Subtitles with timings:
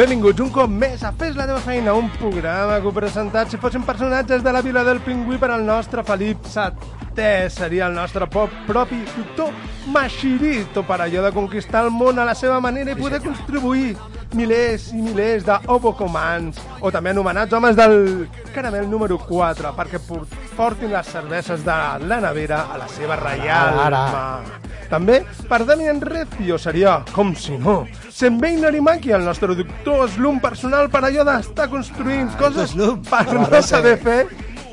[0.00, 3.58] Benvinguts un cop més a Fes la teva feina, un programa que heu presentat si
[3.60, 7.50] fossin personatges de la Vila del Pingüí per al nostre Felip VII.
[7.52, 9.50] Seria el nostre pop propi doctor
[9.92, 13.92] Machirito per allò de conquistar el món a la seva manera i poder contribuir
[14.32, 18.24] milers i milers d'Obocommans, o també anomenats homes del
[18.54, 20.24] caramel número 4, perquè por-
[20.56, 21.78] portin les cerveses de
[22.08, 24.04] la nevera a la seva reial Ara.
[24.16, 24.59] mà.
[24.90, 30.90] També per Damian Recio seria, com si no, Senbei Narimaki, el nostre doctor Slum personal
[30.90, 32.74] per allò d'estar construint coses
[33.06, 34.20] per no saber fer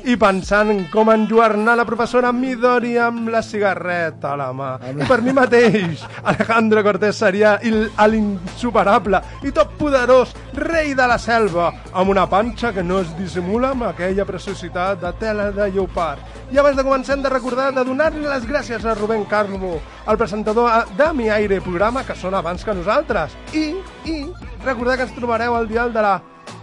[0.08, 4.68] i pensant en com enlluernar la professora Midori amb la cigarreta a la mà.
[4.88, 6.00] I per mi mateix,
[6.32, 12.82] Alejandro Cortés seria l'insuperable i tot poderós rei de la selva, amb una panxa que
[12.82, 16.24] no es dissimula amb aquella preciositat de tela de lleopard.
[16.48, 19.76] I abans de començar hem de recordar de donar-li les gràcies a Rubén Carmo,
[20.08, 23.36] el presentador de Mi Aire programa, que són abans que nosaltres.
[23.52, 23.74] I,
[24.08, 24.18] i
[24.64, 26.16] recordar que ens trobareu al dial de la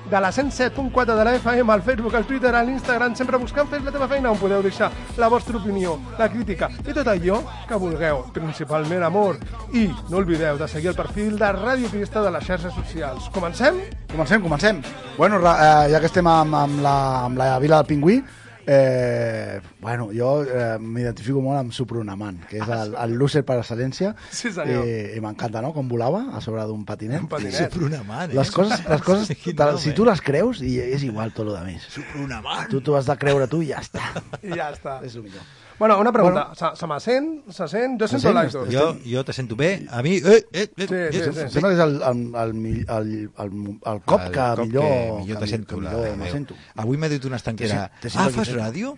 [0.10, 3.84] de la 107.4 de la FM, al Facebook, al Twitter, a l'Instagram, sempre buscant Fes
[3.84, 7.80] la teva feina, on podeu deixar la vostra opinió, la crítica i tot allò que
[7.82, 9.40] vulgueu, principalment amor.
[9.74, 13.30] I no oblideu de seguir el perfil de Ràdio Pista de les xarxes socials.
[13.34, 13.82] Comencem?
[14.12, 14.82] Comencem, comencem.
[15.18, 18.22] Bueno, eh, ja que estem amb, amb, la, amb la vila del pingüí,
[18.68, 24.14] eh, bueno, jo eh, m'identifico molt amb Supronaman, que és el, el loser per excel·lència.
[24.30, 24.88] Sí, senyor.
[24.88, 27.26] I, i m'encanta, no?, com volava a sobre d'un patinet.
[27.26, 27.60] Un patinet.
[27.70, 28.40] Supronaman, eh?
[28.40, 29.98] Les coses, les coses Quin te, nom, si eh?
[29.98, 31.86] tu les creus, i és igual tot el de més.
[31.96, 32.66] Supronaman.
[32.72, 34.10] Tu t'ho has de creure tu i ja està.
[34.42, 35.00] I ja està.
[35.08, 35.46] és el millor.
[35.78, 36.52] Bueno, una pregunta.
[36.56, 37.50] Se, se me sent?
[37.52, 38.00] Se sent?
[38.02, 38.36] Jo sento sent?
[38.36, 38.70] l'Aitor.
[38.72, 39.86] Jo, jo te sento bé.
[39.92, 40.16] A mi...
[40.18, 41.50] Eh, eh, eh, Sí, eh, sí, sí.
[41.52, 42.54] Sembla que és el, el, el,
[42.88, 43.10] el,
[43.44, 43.52] el,
[43.92, 46.56] el cop El que cop millor, que millor te sento la millor me sento.
[46.76, 47.90] Avui m'ha dit una estanquera.
[48.02, 48.96] Te sento Ah, fas ràdio?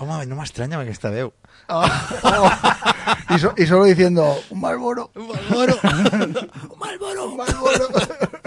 [0.00, 1.32] Home, no m'estranya amb aquesta veu.
[3.30, 5.10] Y, so- y solo diciendo, un Malboro.
[5.14, 5.74] Un Malboro.
[6.70, 7.36] Un Malboro.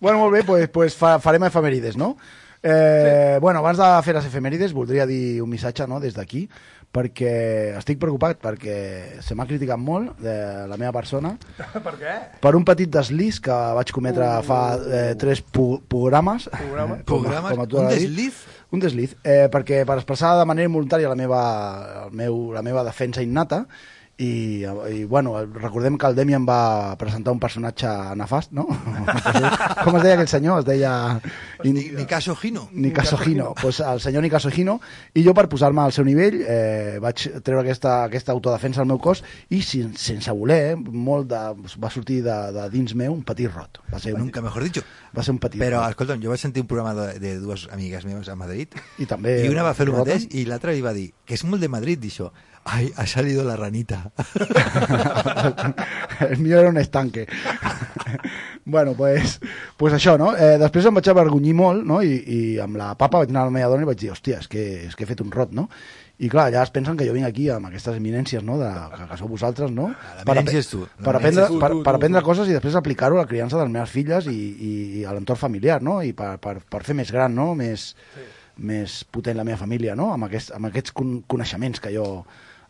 [0.00, 2.14] Bueno, molt bé, pues, pues fa, farem efemèrides, no?
[2.62, 3.40] Eh, sí.
[3.40, 6.44] Bueno, abans de fer les efemèrides, voldria dir un missatge no, des d'aquí,
[6.90, 7.32] perquè
[7.78, 8.76] estic preocupat, perquè
[9.22, 10.34] se m'ha criticat molt de
[10.68, 11.36] la meva persona
[11.86, 12.14] per què?
[12.42, 16.50] per un petit deslís que vaig cometre fa eh, tres programes.
[16.50, 16.98] Programa?
[17.08, 17.54] Com, Programes?
[17.54, 18.42] com tu Un desliz?
[18.70, 21.40] Un desliz, eh, perquè per expressar de manera involuntària la meva,
[22.04, 23.64] el meu, la meva defensa innata,
[24.20, 27.88] i, i bueno, recordem que el Demian va presentar un personatge
[28.20, 28.66] nefast, no?
[29.84, 30.60] Com es deia aquell senyor?
[30.60, 30.92] Es deia...
[31.64, 32.66] Ni, ni caso Gino.
[32.72, 34.78] Nicaso Gino, pues el senyor Nicaso Gino,
[35.16, 39.00] i jo per posar-me al seu nivell eh, vaig treure aquesta, aquesta autodefensa al meu
[39.00, 39.22] cos
[39.52, 41.40] i sen, sense voler, eh, molt de,
[41.80, 43.80] va sortir de, de dins meu un petit rot.
[43.92, 44.84] Va ser un, Nunca mejor dicho.
[45.16, 45.96] va ser un petit Però, rot.
[45.96, 49.38] escolta'm, jo vaig sentir un programa de, de dues amigues meves a Madrid I també
[49.44, 51.68] i una va fer el mateix i l'altra li va dir que és molt de
[51.72, 52.30] Madrid, d'això.
[52.64, 54.12] Ai, ha salido la ranita.
[56.20, 57.26] el mío era un estanque.
[58.64, 59.40] bueno, pues,
[59.76, 60.34] pues això, no?
[60.36, 62.02] Eh, després em vaig avergonyir molt, no?
[62.04, 64.42] I, I amb la papa vaig anar a la meva dona i vaig dir, hòstia,
[64.44, 65.70] és que, és que he fet un rot, no?
[66.20, 69.06] I clar, ja es pensen que jo vinc aquí amb aquestes eminències, no?, de, que,
[69.08, 69.88] que sou vosaltres, no?
[70.18, 70.82] L'eminència és tu.
[71.00, 72.28] Per aprendre, tu, per, tu, per tu, aprendre tu.
[72.28, 75.16] coses i després aplicar-ho a la criança de les meves filles i, i, i a
[75.16, 76.02] l'entorn familiar, no?
[76.04, 77.94] I per, per, per fer més gran, no?, més,
[78.60, 82.10] més potent la meva família, no?, amb, aquest, amb aquests con coneixements que jo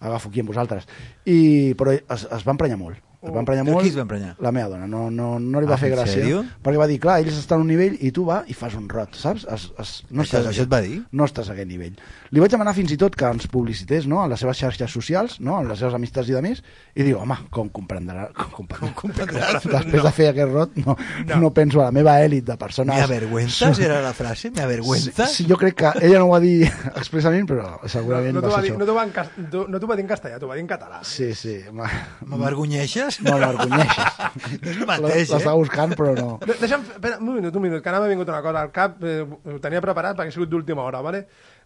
[0.01, 0.89] agafo aquí amb vosaltres.
[1.25, 1.39] I,
[1.79, 3.10] però es, es va emprenyar molt.
[3.23, 3.83] Es va emprenyar molt.
[3.85, 4.31] qui es va emprenyar?
[4.41, 4.87] La meva dona.
[4.89, 6.23] No, no, no li va Ah, fer gràcia.
[6.23, 6.39] sèrio?
[6.65, 8.89] Perquè va dir, clar, ells estan a un nivell i tu va i fas un
[8.89, 9.45] rot, saps?
[9.45, 11.03] Es, es, no Això- estàs a això et va dir?
[11.13, 11.99] No estàs a aquest nivell.
[12.31, 14.25] Li vaig demanar fins i tot que ens publicités no?
[14.25, 15.61] en les seves xarxes socials, no?
[15.61, 16.63] en les seves amistats i de més,
[16.95, 19.69] i diu, home, com comprendrà, com comprendrà, comprendràs?
[19.77, 20.97] Després de fer aquest rot, no,
[21.27, 21.37] no.
[21.45, 22.97] no penso a la meva èlit de persones...
[22.97, 23.79] ¿Me avergüenzas?
[23.85, 24.51] ¿Era la frase?
[24.51, 25.31] ¿Me Sí, avergüenzas?
[25.35, 26.65] sí, jo crec que ella no ho va dir
[26.97, 28.79] expressament, però No, segurament no t'ho va va, ser dir, això.
[28.79, 29.13] no t'ho va, en
[29.53, 31.01] no, no va dir en castellà, t'ho va dir en català.
[31.05, 31.59] Sí, sí.
[31.73, 31.91] ma-
[32.25, 33.10] ¿M'avergonyeixes?
[33.27, 34.19] M'avergonyeixes.
[34.63, 35.59] No és el mateix, L'estava eh?
[35.63, 36.39] buscant, però no.
[36.45, 39.03] De- Deixa'm, espera, un minut, un minut, que ara m'ha vingut una cosa al cap,
[39.03, 41.25] eh, ho tenia preparat perquè ha sigut d'última hora, vale?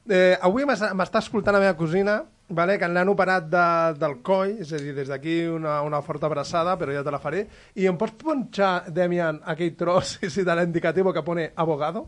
[0.09, 2.19] Eh, avui m'es- m'està escoltant la meva cosina,
[2.49, 2.79] vale?
[2.79, 3.67] que l'han operat de,
[4.01, 7.21] del coll, és a dir, des d'aquí una, una forta abraçada, però ja te la
[7.23, 10.19] faré, i em pots punxar, Demian, aquell tros
[10.49, 12.07] de l'indicativo que pone abogado?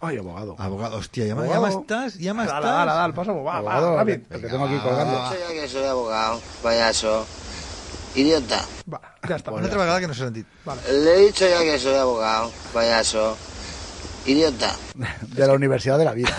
[0.00, 0.54] Ay, abogado.
[0.60, 1.62] Abogado, hostia, ya, Abogado.
[1.62, 2.76] me estás, ya me Dale, estás.
[2.86, 4.28] dale, dale, pásame, va, va, Abogado, ràpid.
[4.28, 5.18] que, tengo aquí colgando.
[5.34, 7.26] ya que soy abogado, payaso,
[8.14, 8.62] idiota.
[8.92, 9.52] Va, ja està.
[9.52, 10.46] Una altra vegada que no s'ha sentit.
[10.90, 13.36] Le he dicho ya que soy abogado, payaso,
[14.26, 14.74] idiota.
[15.34, 16.30] De la Universidad de la Vida.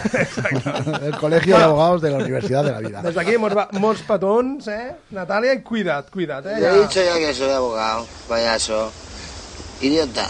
[1.02, 3.02] El Colegio de Abogados de la Universidad de la Vida.
[3.02, 4.92] Des d'aquí molts, va- molts petons, eh?
[5.16, 6.60] Natàlia, i cuida't, cuida't, eh?
[6.60, 8.92] Le he dicho ya que soy abogado, payaso,
[9.82, 10.28] idiota.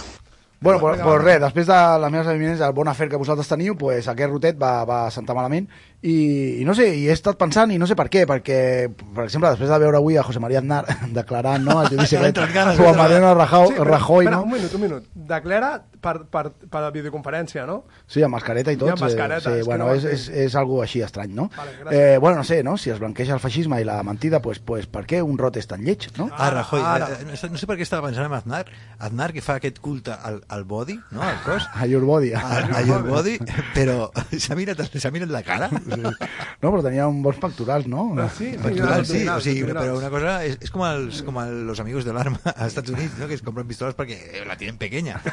[0.62, 3.77] Bueno, pues, pues res, després de les meves evidències, el bon afer que vosaltres teniu,
[3.79, 5.69] pues aquest rotet va, va sentar malament
[6.01, 9.25] i, i no sé, i he estat pensant i no sé per què, perquè, per
[9.25, 10.86] exemple, després de veure avui a José María Aznar
[11.20, 14.44] declarant no, el judici ganes, o a Mariano Rajoy, però, Rajoy espera, no?
[14.48, 15.10] un minut, un minut.
[15.13, 17.82] Declara per, per, per videoconferència, no?
[18.08, 18.88] Sí, amb mascareta i tot.
[18.88, 21.50] I amb mascareta, sí, és bueno, no és, és, és algo així estrany, no?
[21.58, 22.00] Vale, gràcies.
[22.00, 22.77] eh, bueno, no sé, no?
[22.79, 25.68] Si es blanqueja el feixisme i la mentida, pues, pues per què un rot és
[25.68, 26.29] tan lleig, no?
[26.32, 26.79] Ah, Rajoy.
[26.79, 27.10] Ara.
[27.20, 28.63] Eh, No sé, no sé per què estava pensant en Aznar.
[28.98, 31.22] Aznar, que fa aquest culte al, al body, no?
[31.22, 32.32] al cos, A your body.
[32.34, 32.41] a,
[32.79, 33.36] a your body,
[33.75, 34.79] però s'ha mirat,
[35.12, 35.70] mirat la cara.
[35.98, 38.13] No, però tenia un bons pectorals, no?
[38.38, 41.65] Sí, sí, Pectoral, sí, o sigui, però una cosa és, és com, els, com el,
[41.67, 43.27] los amigos del arma a Estats Units, ¿no?
[43.27, 45.22] que es compran pistolas porque la tienen pequeña.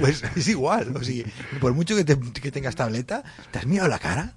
[0.00, 1.24] Pues, pues es igual, o sigui,
[1.60, 4.32] por mucho que, te, que tengas tableta, ¿te has mirado la cara?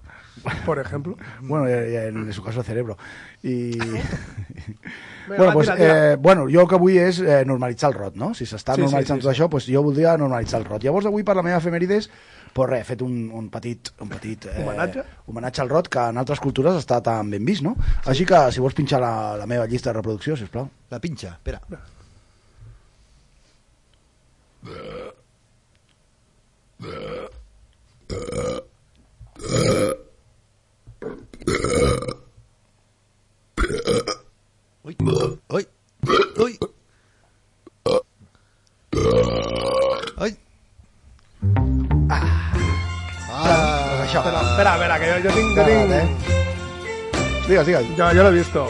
[0.65, 1.15] Por ejemplo.
[1.41, 2.97] Bueno, y- y en su caso el cerebro.
[3.43, 3.77] I...
[3.77, 6.13] Vinga, bueno, va, pues, tira, tira.
[6.13, 8.33] eh, bueno, jo el que vull és eh, normalitzar el rot, no?
[8.35, 9.38] Si s'està Sí, sí, normalitzant sí, tot sí.
[9.38, 10.83] això, pues jo voldria normalitzar el rot.
[10.83, 12.09] Llavors avui per la meva efemèrides
[12.53, 15.03] pues res, he fet un, un petit, un petit eh, Homenatge?
[15.27, 17.75] homenatge al rot que en altres cultures està tan ben vist, no?
[18.05, 20.69] Així que si vols pinxar la, la meva llista de reproducció, sisplau.
[20.93, 21.62] La pincha, espera.
[34.83, 35.67] Uy, uy,
[36.38, 36.60] uy.
[40.19, 40.38] Uy.
[44.20, 46.08] Espera, espera, que yo, yo Espera't, tinc eh?
[47.48, 47.98] Digues, digues.
[47.98, 48.67] yo, yo lo he visto.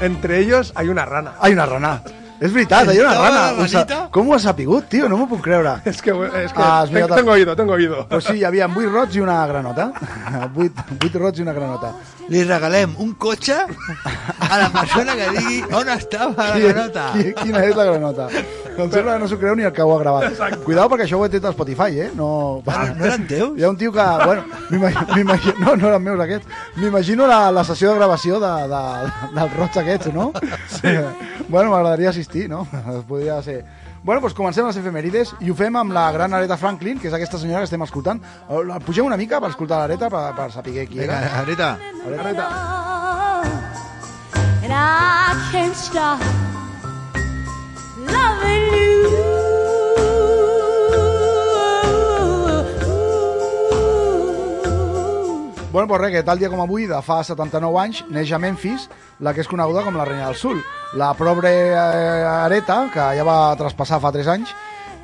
[0.00, 1.34] Entre ellos hay una rana.
[1.40, 2.00] Hay una rana.
[2.44, 3.68] És veritat, hi ha una rana.
[3.72, 4.08] sa-?
[4.12, 5.08] Com ho has sapigut, tio?
[5.08, 5.78] No m'ho puc creure.
[5.88, 6.10] Es que,
[6.44, 8.06] es que Ah, has tengo, tengo oído, tengo oído.
[8.08, 9.92] Pues sí, hi havia 8 rots i una granota.
[10.54, 10.72] 8,
[11.06, 11.94] 8 rots i una granota.
[12.28, 17.06] Li regalem un cotxe a la persona que digui on estava la Qui- granota.
[17.14, 18.28] qui- Quina és la granota?
[18.74, 20.58] Em sembla que no s'ho creu ni el que ho ha gravat.
[20.64, 22.10] Cuidado perquè això ho he tret a Spotify, eh?
[22.16, 23.52] No, Ah, no eren teus?
[23.58, 24.02] Hi ha un tio que...
[24.24, 25.54] Bueno, m'imagino...
[25.60, 26.48] No, no eren meus aquests.
[26.76, 28.82] M'imagino la, la sessió de gravació de, de,
[29.36, 30.32] dels rots aquests, no?
[30.68, 30.92] Sí.
[31.46, 32.66] Bueno, m'agradaria assistir, no?
[33.08, 33.62] Podria ser...
[34.04, 37.14] Bueno, doncs comencem les efemèrides i ho fem amb la gran Areta Franklin, que és
[37.16, 38.20] aquesta senyora que estem escoltant.
[38.50, 41.40] Eh, La pugem una mica per escoltar l'Areta, per, per saber qui Vinga, era.
[41.40, 41.70] Areta.
[42.04, 42.48] Areta.
[44.64, 46.20] and I can't stop
[47.96, 49.53] loving you.
[55.74, 58.84] Bueno, pues res, que tal dia com avui, de fa 79 anys, neix a Memphis
[59.26, 60.60] la que és coneguda com la Reina del Sul.
[60.94, 64.52] La pobre eh, Areta, que ja va traspassar fa 3 anys,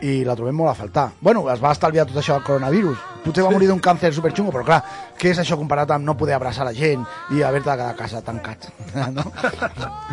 [0.07, 1.09] i la trobem molt a faltar.
[1.27, 3.01] Bueno, es va estalviar tot això del coronavirus.
[3.25, 4.79] Potser va morir d'un càncer superxungo, però clar,
[5.19, 7.03] què és això comparat amb no poder abraçar la gent
[7.35, 8.71] i haver-te de quedar a casa tancat?
[9.17, 9.27] No?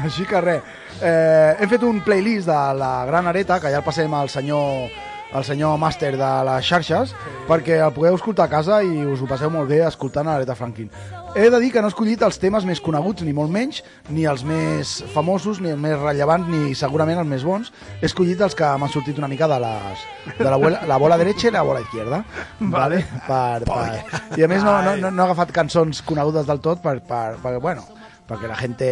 [0.02, 0.74] Així que res,
[1.06, 4.90] eh, hem fet un playlist de la Gran Areta, que ja el passem al senyor
[5.36, 7.14] el senyor màster de les xarxes
[7.48, 10.90] perquè el pugueu escoltar a casa i us ho passeu molt bé escoltant Aretha Franklin.
[11.36, 14.24] He de dir que no he escollit els temes més coneguts, ni molt menys, ni
[14.26, 17.70] els més famosos, ni els més rellevants, ni segurament els més bons.
[18.02, 20.06] He escollit els que m'han sortit una mica de, les,
[20.40, 22.24] de la, bola, la bola dreta i la bola izquierda.
[22.60, 23.04] Vale.
[23.28, 26.82] Per, per, I a més no, no, no, no he agafat cançons conegudes del tot
[26.82, 27.86] per, per, per, bueno,
[28.30, 28.90] perquè la gente...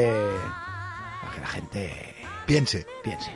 [1.24, 1.88] Perquè la gente
[2.46, 2.86] Piense.
[3.02, 3.32] piense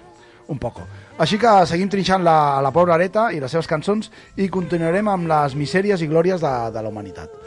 [0.49, 0.85] un poco.
[1.19, 4.07] Així que seguim trinxant la, la pobra Areta i les seves cançons
[4.39, 7.38] i continuarem amb les misèries i glòries de, de la humanitat.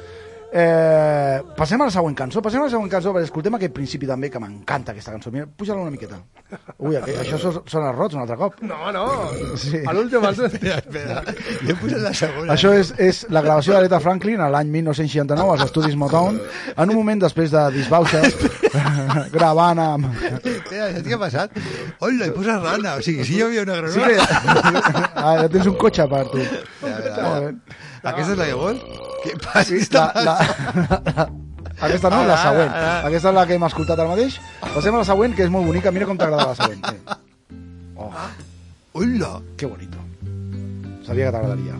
[0.54, 4.04] Eh, passem a la següent cançó, passem a la següent cançó, perquè escoltem aquest principi
[4.06, 5.30] també, que m'encanta aquesta cançó.
[5.32, 6.18] Mira, puja-la una miqueta.
[6.76, 8.58] Ui, aqu- això són, són els rots un altre cop.
[8.60, 9.06] No, no.
[9.56, 9.80] Sí.
[9.88, 10.20] A l'últim...
[10.28, 11.22] al- Espera, espera.
[11.62, 12.52] Jo he posat la segona.
[12.52, 16.36] Això és, és la gravació d'Aretha Franklin a l'any 1969 als estudis Motown,
[16.76, 18.20] en un moment després de Disbauxa,
[19.36, 20.10] gravant amb...
[20.20, 21.56] Espera, saps què ha passat?
[22.04, 22.98] Hola, he posat rana.
[23.00, 24.28] O sigui, si jo havia una Sí granota...
[24.92, 25.08] que...
[25.16, 26.44] Ah, ja tens un cotxe per tu.
[26.44, 27.56] A veure, a Molt veure.
[27.56, 27.80] bé.
[28.12, 29.10] Aquesta és la que vols?
[29.22, 29.78] Què passa?
[29.92, 31.26] La, la,
[31.82, 32.70] aquesta no, la Ara, següent.
[32.72, 32.94] ara.
[33.08, 34.38] Aquesta és la que hem escoltat ara mateix.
[34.62, 35.92] Passem a la següent, que és molt bonica.
[35.94, 36.82] Mira com t'agrada la següent.
[36.86, 36.96] Sí.
[37.96, 38.10] Oh,
[38.98, 39.40] Hola!
[39.56, 39.98] que bonito.
[41.06, 41.78] Sabia que t'agradaria.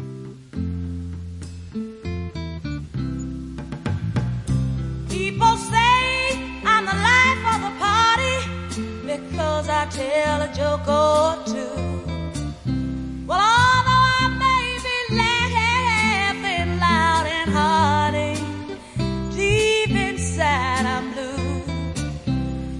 [5.09, 8.37] People say I'm the life of the party
[9.07, 11.75] because I tell a joke or two.
[13.27, 13.82] Well, although
[20.33, 21.61] inside I'm blue.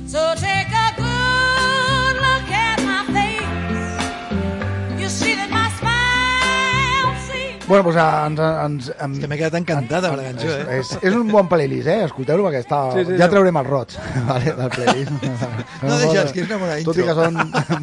[0.09, 5.01] So take a good look at my face.
[5.01, 8.41] You see that my smile seems Bueno, doncs ens...
[8.41, 10.79] ens, ens Que m'he quedat encantat amb la cançó, eh?
[10.81, 11.99] és, és un bon playlist, eh?
[12.09, 12.81] Escolteu-lo perquè està...
[12.97, 13.35] Sí, sí, ja sí.
[13.35, 15.13] traurem els rots vale, del playlist.
[15.83, 17.11] No deixes, que és una bona Tot i intro.
[17.11, 17.35] que són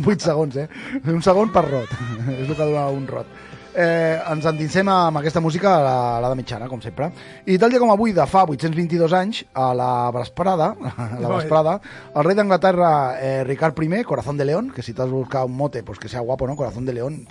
[0.15, 0.67] 8 segons, eh?
[1.13, 1.93] Un segon per rot.
[2.39, 3.37] és el que dura un rot.
[3.75, 7.11] Eh, ens endinsem amb aquesta música a la- a l'edat mitjana, com sempre.
[7.45, 11.79] I tal dia com avui, de fa 822 anys, a la vesprada, a la vesprada,
[12.15, 15.55] el rei d'Anglaterra, eh, Ricard I, Corazón de León, que si t'has de buscar un
[15.55, 16.55] mote, pues que sea guapo, ¿no?
[16.55, 17.27] Corazón de León.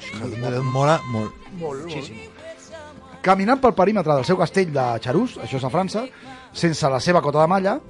[0.62, 1.32] Mola molt.
[3.20, 6.04] Caminant pel perímetre del seu castell de Charús, això és a França,
[6.52, 7.80] sense la seva cota de malla,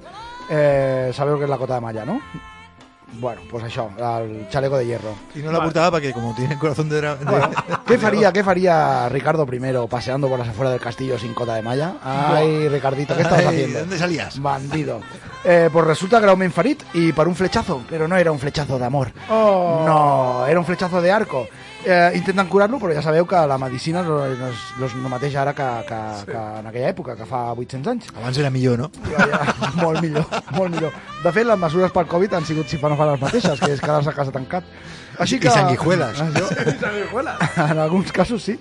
[0.49, 2.19] eh, sabeu què és la cota de malla, no?
[3.13, 3.89] Bueno, pues això,
[4.21, 5.13] el chaleco de hierro.
[5.35, 7.01] Y no la portaba porque como tiene el corazón de...
[7.01, 11.33] dra- de- ¿Qué faría, ¿Qué faría Ricardo I paseando por las afueras del castillo sin
[11.33, 11.95] cota de malla?
[12.03, 13.79] Ay, Ricardito, ¿qué estabas Ay, haciendo?
[13.79, 14.39] ¿Dónde salías?
[14.41, 15.01] Bandido.
[15.43, 18.39] Eh, pues resulta que era un menfarit y por un flechazo, pero no era un
[18.39, 19.11] flechazo de amor.
[19.29, 19.83] Oh.
[19.85, 21.47] No, era un flechazo de arco.
[21.85, 25.05] Eh, intenten curar-lo, però ja sabeu que la medicina no, no, és, no és el
[25.07, 28.09] mateix ara que, que, que en aquella època, que fa 800 anys.
[28.17, 28.89] Abans era millor, no?
[29.07, 29.39] Ja, ja,
[29.85, 30.25] molt millor,
[30.57, 30.97] molt millor.
[31.23, 33.71] De fet, les mesures pel Covid han sigut, si fa no fa les mateixes, que
[33.77, 34.67] és quedar-se a casa tancat.
[35.19, 35.51] Així I que...
[35.51, 36.21] sanguijueles.
[36.23, 36.47] Això,
[37.71, 38.55] en alguns casos sí.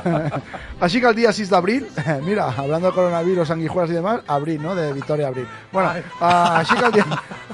[0.84, 1.88] Així que el dia 6 d'abril,
[2.24, 4.74] mira, hablando de coronavirus, sanguijuelas y demás, abril, ¿no?
[4.74, 5.48] De Victoria Abril.
[5.72, 7.06] Bueno, uh, així que el dia,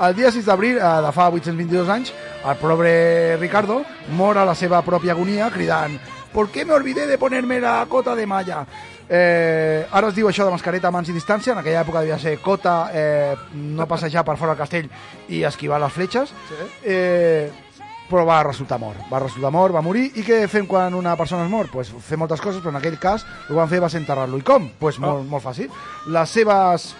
[0.09, 2.13] el dia 6 d'abril, uh, de fa 822 anys,
[2.45, 3.83] el pobre Ricardo
[4.15, 5.97] mor a la seva pròpia agonia cridant
[6.37, 8.67] ¿Por qué me olvidé de ponerme la cota de malla?
[9.09, 12.19] Eh, ara es diu això de mascareta a mans i distància, en aquella època devia
[12.21, 14.91] ser cota, eh, no passejar per fora del castell
[15.33, 16.35] i esquivar les fletxes.
[16.85, 17.49] Eh,
[18.11, 19.01] però va resultar mort.
[19.11, 20.11] Va resultar mort, va morir.
[20.15, 21.71] I què fem quan una persona es mor?
[21.73, 24.39] Pues fer moltes coses, però en aquell cas el que van fer va ser enterrar-lo.
[24.39, 24.71] I com?
[24.79, 25.71] Pues molt, molt fàcil.
[26.15, 26.95] Les seves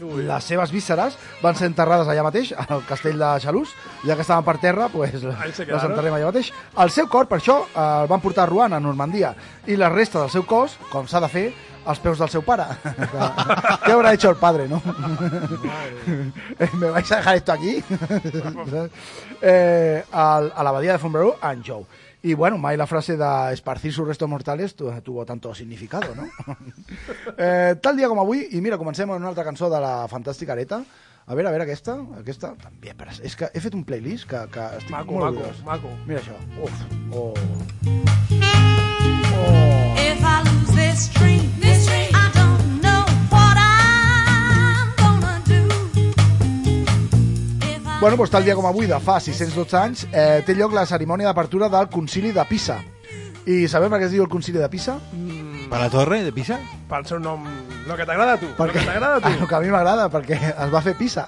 [0.00, 3.74] les seves vísceres van ser enterrades allà mateix, al castell de Xalús,
[4.06, 6.52] ja que estaven per terra, pues, les enterrem allà mateix.
[6.80, 9.34] El seu cor, per això, eh, el van portar a Rouen, a Normandia,
[9.66, 11.46] i la resta del seu cos, com s'ha de fer,
[11.84, 12.66] als peus del seu pare.
[13.84, 14.82] Què haurà hecho el padre, no?
[16.80, 17.82] ¿Me vais a dejar esto aquí?
[19.42, 21.86] eh, al- a l'abadia de Fontbrú, a Anjou.
[22.22, 26.28] Y bueno, mai la frase de esparcir sus restos mortales tu- tuvo tanto significado, no?
[27.38, 30.52] eh, tal dia com avui, i mira, comencem amb una altra cançó de la fantàstica
[30.52, 30.82] Areta.
[31.30, 34.40] A veure, a veure, aquesta, aquesta també, però és que he fet un playlist que,
[34.50, 35.64] que estic Maco, molt maco, orgullós.
[35.64, 35.88] maco.
[36.06, 36.34] Mira això.
[36.60, 36.74] Uf.
[37.14, 37.34] Oh.
[39.96, 41.46] If I lose this dream,
[48.00, 51.28] Bueno, doncs tal dia com avui, de fa 612 anys, eh, té lloc la cerimònia
[51.28, 52.78] d'apertura del concili de Pisa.
[53.44, 54.94] I sabeu per què es diu el concili de Pisa?
[55.68, 56.56] ¿Para la torre de Pisa?
[56.88, 57.44] Pel seu nom...
[57.84, 58.48] Lo que t'agrada a tu.
[58.56, 59.28] Perquè, Lo que t'agrada a tu.
[59.42, 61.26] el que a mi m'agrada, perquè es va fer Pisa.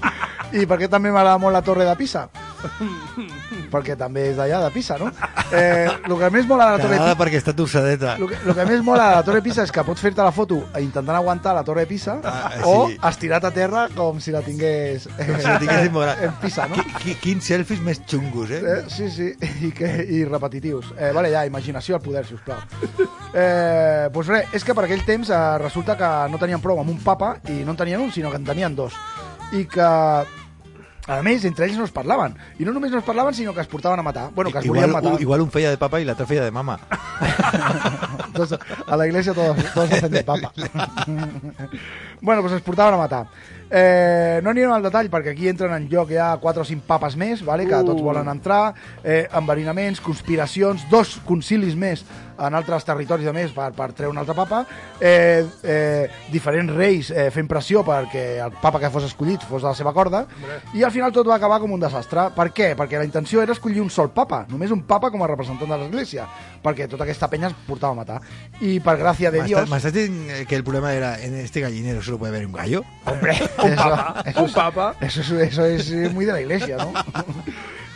[0.58, 2.26] I perquè també m'agrada molt la torre de Pisa.
[3.72, 5.10] perquè també és d'allà, de Pisa, no?
[5.52, 7.16] Eh, el que més mola de la torre Pisa...
[7.22, 8.16] perquè està torçadeta.
[8.18, 10.22] El que, el que més mola de la Torre de Pisa és que pots fer-te
[10.24, 12.98] la foto intentant aguantar la Torre de Pisa Ah, o sí.
[13.10, 16.16] estirat a terra com si la tingués, eh, Com si la tinguéssim vora.
[16.24, 16.76] en Pisa, no?
[16.76, 18.60] Qui- qui- Quins selfies més xungos, eh?
[18.62, 19.30] Eh, sí, sí,
[19.66, 20.92] i, que, i repetitius.
[20.98, 22.58] Eh, vale, ja, imaginació al poder, sisplau.
[23.34, 26.90] Eh, doncs res, és que per aquell temps eh, resulta que no tenien prou amb
[26.90, 28.94] un papa i no en tenien un, sinó que en tenien dos.
[29.52, 29.88] I que,
[31.08, 32.34] a més, entre ells no es parlaven.
[32.60, 34.28] I no només no es parlaven, sinó que es portaven a matar.
[34.34, 35.20] Bueno, que es volien Igual, matar.
[35.22, 36.78] igual un feia de papa i l'altre feia de mama.
[38.36, 38.54] Tots,
[38.86, 40.52] a la iglesia todos, todos hacen de papa.
[42.20, 43.26] bueno, pues es portaven a matar.
[43.70, 47.16] Eh, no anirem al detall perquè aquí entren en joc ja 4 o 5 papes
[47.20, 47.66] més, vale?
[47.68, 48.72] que tots volen entrar,
[49.04, 52.04] eh, enverinaments, conspiracions, dos concilis més
[52.38, 54.60] en altres territoris de més per, per treure un altre papa,
[55.02, 59.68] eh, eh, diferents reis eh, fent pressió perquè el papa que fos escollit fos de
[59.68, 60.20] la seva corda,
[60.72, 62.28] i al final tot va acabar com un desastre.
[62.36, 62.70] Per què?
[62.78, 65.80] Perquè la intenció era escollir un sol papa, només un papa com a representant de
[65.82, 66.28] l'església,
[66.62, 68.20] perquè tota aquesta penya es portava a matar.
[68.62, 69.58] I per gràcia de ¿Me Dios...
[69.66, 72.52] estás- me estás diciendo que el problema era en este gallinero solo puede haber un
[72.52, 72.84] gallo?
[73.04, 74.94] Hombre, Un eso- papa, eso un es- papa.
[75.00, 76.92] Eso es, eso es eh, muy de la iglesia, ¿no?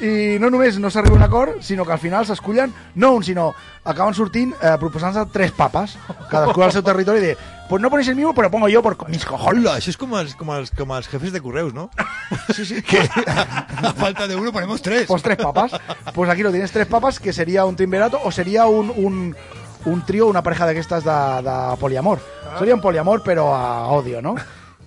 [0.03, 3.23] I no només no s'arriba a un acord, sinó que al final s'escullen, no un,
[3.23, 5.95] sinó acaben sortint eh, proposant-se tres papes,
[6.29, 7.37] cadascú al seu territori, de,
[7.69, 9.63] pues no ponéis el mismo, pero pongo yo por mis cojones.
[9.65, 11.89] Hola, eso es como los, como los, como los jefes de correos, ¿no?
[12.53, 12.83] Sí, sí.
[12.83, 15.07] Que a falta de uno ponemos tres.
[15.07, 15.71] Pues tres papas.
[16.13, 19.37] Pues aquí lo tienes, tres papas, que sería un triunvirato o sería un, un,
[19.85, 21.13] un trío, una pareja d'aquestes de,
[21.47, 22.19] de poliamor.
[22.59, 24.35] Seria un poliamor, però a odio, no?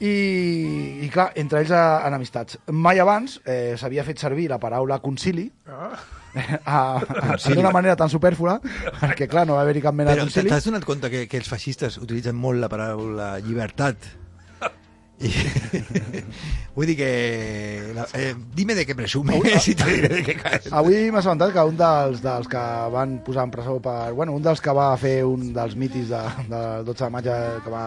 [0.03, 2.59] I, i clar, entre ells a, enemistats.
[2.73, 5.95] Mai abans eh, s'havia fet servir la paraula concili Ah.
[6.65, 8.57] a, a, d'una manera tan superflua,
[8.99, 10.51] perquè clar, no va haver-hi cap mena de Però concili.
[10.51, 13.95] t'has donat compte que, que els feixistes utilitzen molt la paraula llibertat?
[15.23, 15.29] I,
[16.75, 17.09] vull dir que...
[17.95, 20.67] La, eh, dime de què presume, si te diré de què caes.
[20.75, 24.11] Avui m'ha assabentat que un dels, dels que van posar en presó per...
[24.17, 26.19] Bueno, un dels que va fer un dels mitis de,
[26.51, 27.85] del 12 de maig eh, que va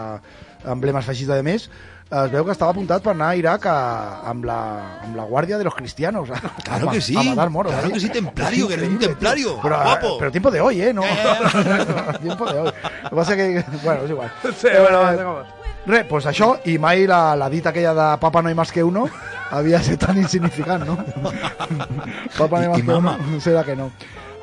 [0.73, 1.69] emblemes feixistes de més,
[2.11, 4.57] es veu que estava apuntat per anar a Irak a, amb, la,
[5.05, 6.29] amb la guàrdia de los cristianos.
[6.31, 7.71] A, Claro a- que sí, A matar moros.
[7.71, 7.93] claro ahí.
[7.93, 9.59] que sí, templario, que eres un templario, tío.
[9.61, 10.17] Pero, guapo.
[10.17, 10.93] pero tiempo de hoy, ¿eh?
[10.93, 11.03] No,
[12.21, 12.71] tiempo de hoy.
[13.03, 13.63] Lo que pasa que...
[13.83, 14.31] Bueno, és igual.
[14.57, 15.45] Sí, bueno, va, dejamos.
[15.85, 18.83] Res, pues això, i mai la, la dita aquella de papa no hay más que
[18.83, 19.07] uno
[19.49, 20.97] havia de ser tan insignificant, no?
[22.37, 23.17] papa no hay I- más i que mama.
[23.19, 23.91] uno, serà que no.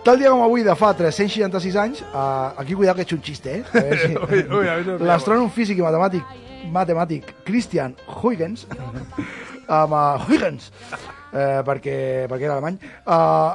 [0.03, 3.23] Tal dia com avui, de fa 366 anys, eh, aquí cuidado que he hecho un
[3.23, 3.65] xiste, eh?
[3.75, 6.23] A veure si- L'astrònom físic i matemàtic,
[6.73, 8.67] matemàtic Christian Huygens,
[9.81, 10.71] amb uh, Huygens,
[11.33, 13.51] eh, perquè, perquè era alemany, eh,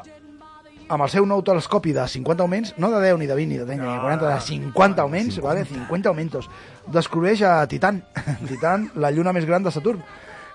[0.91, 3.59] amb el seu nou telescopi de 50 augments, no de 10 ni de 20 ni
[3.61, 5.65] de 30 ni de 40, de 50 augments, 50, vale?
[5.65, 6.49] 50 aumentos,
[6.91, 8.03] descobreix a Titan,
[8.49, 10.03] Titan, la lluna més gran de Saturn.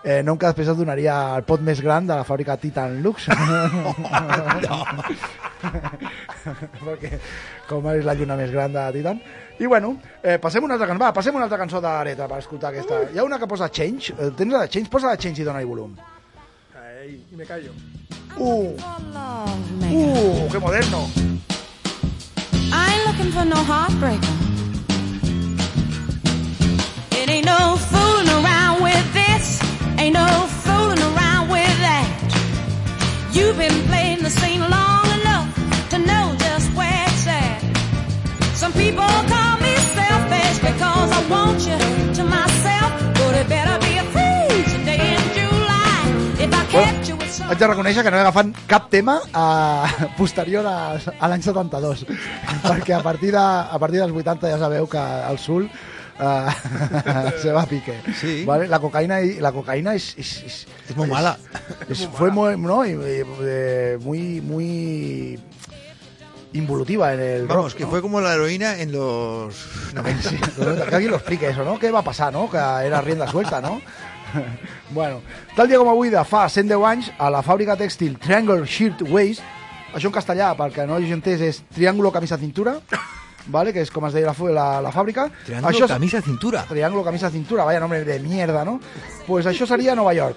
[0.07, 3.27] Eh, nom que després es donaria el pot més gran de la fàbrica Titan Lux.
[6.87, 7.19] Perquè
[7.69, 9.21] com és la lluna més gran de Titan.
[9.59, 11.03] I bueno, eh, passem una altra cançó.
[11.05, 13.03] Va, passem una altra cançó d'Areta per escoltar aquesta.
[13.12, 14.14] Hi ha una que posa Change.
[14.16, 14.90] Eh, tens la de Change?
[14.92, 15.97] Posa la Change i dona-hi volum.
[16.77, 17.73] Ay, y me callo.
[18.37, 21.09] Uh, uh, que moderno.
[22.71, 24.35] I ain't looking for no heartbreaker.
[27.12, 29.62] It ain't no fooling around with this.
[29.99, 30.27] Ain't no
[30.64, 32.07] fooling around with that.
[33.33, 33.96] You've been playing
[47.47, 49.87] Haig de reconèixer que no he agafat cap tema a,
[50.19, 52.07] posterior a, a l'any 72,
[52.67, 56.51] perquè a partir, de, a partir dels 80 ja sabeu que el sul uh,
[57.43, 58.01] se va a pique.
[58.19, 58.45] Sí.
[58.45, 58.67] ¿Vale?
[58.69, 61.37] La cocaína, y- la cocaína es, es, es- Es muy mala.
[61.89, 65.39] es- fue muy, no, y- y- eh, muy, muy
[66.57, 67.90] involutiva en el Vamos, rock, que ¿no?
[67.90, 69.55] fue como la heroína en los
[69.95, 70.23] 90.
[70.31, 70.37] Sí,
[70.88, 71.79] que alguien lo explique eso, no?
[71.79, 72.49] Què va passar, no?
[72.51, 73.81] Que era rienda suelta, no?
[74.90, 75.21] bueno,
[75.55, 79.42] tal dia com avui de fa 110 anys, a la fàbrica tèxtil Triangle Shirt Waist,
[79.95, 82.75] això en castellà, pel que no hagi entès, és Triángulo Camisa Cintura,
[83.47, 83.73] vale?
[83.73, 85.29] que és com es deia la, la, la fàbrica.
[85.47, 86.64] Triángulo, Això és- camisa, cintura.
[86.69, 88.81] Triángulo Camisa Cintura, vaya nombre de mierda, no?
[89.27, 90.37] Pues això seria Nova York.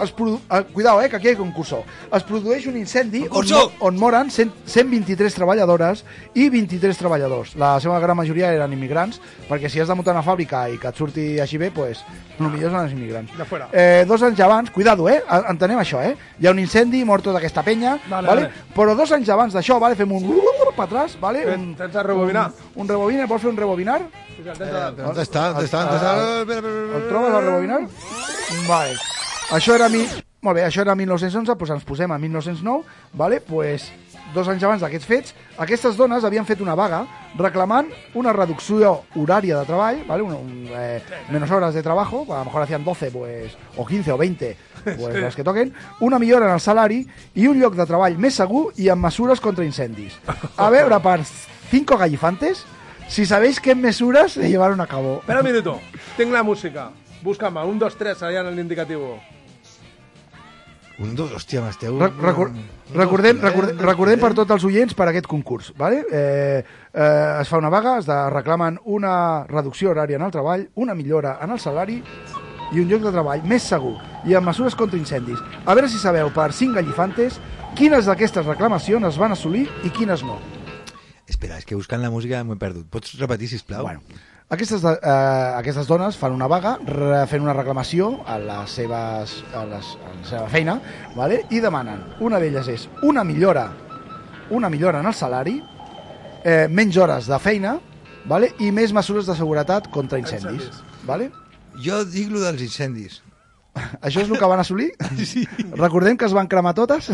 [0.00, 0.40] Es produ...
[0.50, 1.82] eh, Cuidao, eh, que aquí hi ha concurso.
[2.14, 7.56] Es produeix un incendi on, mo- on moren 100, 123 treballadores i 23 treballadors.
[7.56, 10.88] La seva gran majoria eren immigrants, perquè si has de muntar una fàbrica i que
[10.92, 12.04] et surti així bé, pues,
[12.38, 13.34] el millor són els immigrants.
[13.36, 13.66] De fora.
[13.72, 16.14] Eh, dos anys abans, cuidado, eh, entenem això, eh?
[16.38, 18.72] Hi ha un incendi, mort tota aquesta penya, Vale, vale, vale.
[18.76, 20.30] però dos anys abans d'això, vale, fem un
[20.78, 21.42] per atrás, vale?
[21.44, 22.52] Tens- Un, tens de rebobinar.
[22.76, 24.00] Un, un rebobine, vols fer un rebobinar?
[24.38, 25.48] ¿Dónde está?
[25.52, 25.82] ¿Dónde está?
[25.82, 26.98] Espera, espera, espera.
[26.98, 27.80] El trobes al rebobinar?
[28.68, 28.94] Vale.
[29.48, 30.02] Això era mi...
[30.44, 32.84] Molt bé, això era 1911, doncs ens posem a 1909,
[33.16, 33.40] vale?
[33.40, 33.88] pues,
[34.34, 37.00] dos anys abans d'aquests fets, aquestes dones havien fet una vaga
[37.40, 40.22] reclamant una reducció horària de treball, ¿vale?
[40.22, 41.00] un, un, eh,
[41.32, 45.16] menos horas de trabajo, a lo mejor hacían 12 pues, o 15 o 20, pues,
[45.16, 47.00] les que toquen, una millora en el salari
[47.34, 50.20] i un lloc de treball més segur i amb mesures contra incendis.
[50.56, 51.22] A veure, per
[51.72, 52.62] cinco gallifantes,
[53.08, 55.18] si sabéis qué mesures se llevaron a cabo.
[55.24, 55.80] Espera un minuto.
[56.16, 56.90] Tengo la música.
[57.22, 57.64] Búscame.
[57.64, 59.18] Un, dos, tres, allá en el indicativo.
[60.98, 61.94] Un, dos, hòstia, m'esteu...
[62.00, 62.50] Re recor
[62.90, 65.70] recordem, recordem, recordem per tots els oients per aquest concurs.
[65.78, 66.00] Vale?
[66.10, 66.58] Eh,
[66.90, 69.12] eh, es fa una vaga, es de, reclamen una
[69.46, 72.00] reducció horària en el treball, una millora en el salari
[72.74, 73.94] i un lloc de treball més segur
[74.26, 75.38] i amb mesures contra incendis.
[75.64, 77.38] A veure si sabeu per cinc gallifantes
[77.78, 80.40] quines d'aquestes reclamacions es van assolir i quines no.
[81.28, 82.88] Espera, és que buscant la música m'ho he perdut.
[82.90, 83.86] Pots repetir, sisplau?
[83.86, 84.02] Bueno,
[84.48, 85.10] aquestes, eh,
[85.58, 86.76] aquestes dones fan una vaga
[87.28, 90.78] fent una reclamació a, les seves, a, les, a la seva feina
[91.16, 91.42] vale?
[91.50, 93.68] i demanen, una d'elles és una millora
[94.50, 95.58] una millora en el salari
[96.44, 97.76] eh, menys hores de feina
[98.28, 98.54] vale?
[98.58, 100.68] i més mesures de seguretat contra incendis.
[100.68, 101.04] Incendis.
[101.08, 101.30] Vale?
[101.84, 103.20] Jo dic lo dels incendis.
[104.02, 104.90] Això és el que van assolir?
[105.28, 105.42] Sí.
[105.76, 107.10] Recordem que es van cremar totes?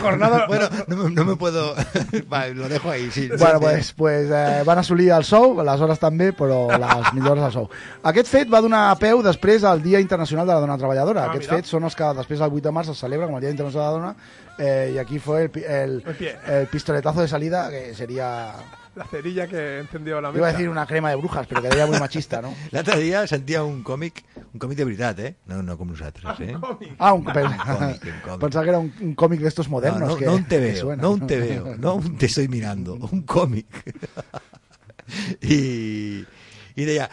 [0.00, 0.46] Jornada...
[0.46, 1.74] Bueno, no, me- no me puedo...
[2.28, 3.28] Vale, lo dejo ahí, sí.
[3.38, 7.42] Bueno, Sí, pues, pues eh, van assolir el sou, les hores també, però les millores
[7.44, 7.68] del sou.
[8.08, 11.24] Aquest fet va donar peu després al Dia Internacional de la Dona Treballadora.
[11.26, 11.58] Ah, Aquests mira.
[11.60, 13.88] fets són els que després del 8 de març es celebra com el Dia Internacional
[13.88, 14.14] de la Dona
[14.58, 18.52] eh, y aquí fue el, el, El el pistoletazo de salida que sería...
[18.98, 22.00] La cerilla que encendió la Iba a decir una crema de brujas, però quedaria muy
[22.00, 22.50] machista, no?
[22.74, 25.36] L'altre dia sentia un còmic, un còmic de veritat, eh?
[25.46, 26.56] No, no com nosaltres, eh?
[26.98, 28.40] Ah, un, còmic.
[28.40, 30.08] Pensaba que era un, un cómic de estos No, modernos.
[30.08, 31.02] no, que, no un te que veo, suena.
[31.02, 33.66] no un te veo, no un te estoy mirando, un cómic.
[35.42, 36.26] y,
[36.74, 37.08] y deia,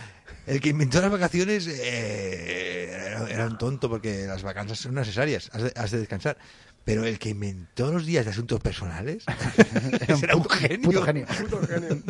[0.46, 5.50] el que inventó las vacaciones eh, era, era un tonto porque las vacanzas son necesarias,
[5.54, 6.38] has de, has de descansar.
[6.84, 9.24] Pero el que inventó los días de asuntos personales
[10.22, 10.84] era un genio.
[10.84, 11.26] Puto genio.
[11.26, 12.02] Puto genio.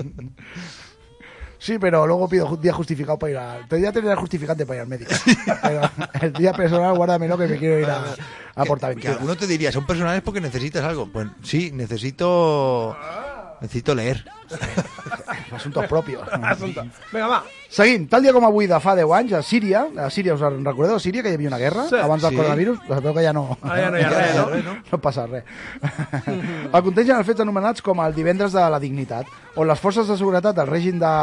[1.58, 3.68] Sí, pero luego pido un día justificado para ir al...
[3.68, 5.12] Te día tener justificante para ir al médico.
[5.64, 5.90] Pero
[6.22, 9.14] el día personal, guárdamelo que me quiero ir a, a Que, que Portaventura.
[9.14, 11.10] alguno te diría, son personales porque necesitas algo.
[11.12, 12.96] Pues sí, necesito
[13.66, 14.24] necesito leer.
[15.52, 16.28] Assuntos propios.
[16.44, 16.82] Assumpte.
[17.12, 17.44] Vinga, va.
[17.70, 20.64] Seguim, tal dia com avui de fa 10 anys, a Síria, a Síria, us en
[20.64, 21.98] recordeu, a Síria, que hi havia una guerra Sí.
[22.00, 22.38] abans del Sí.
[22.38, 22.80] coronavirus?
[22.88, 23.58] Sabeu que ja no...
[23.62, 24.76] Ara ja no hi ha res, no?
[24.92, 25.44] No passa res.
[26.74, 30.56] el els fets anomenats com el divendres de la dignitat, on les forces de seguretat
[30.56, 31.14] del règim de,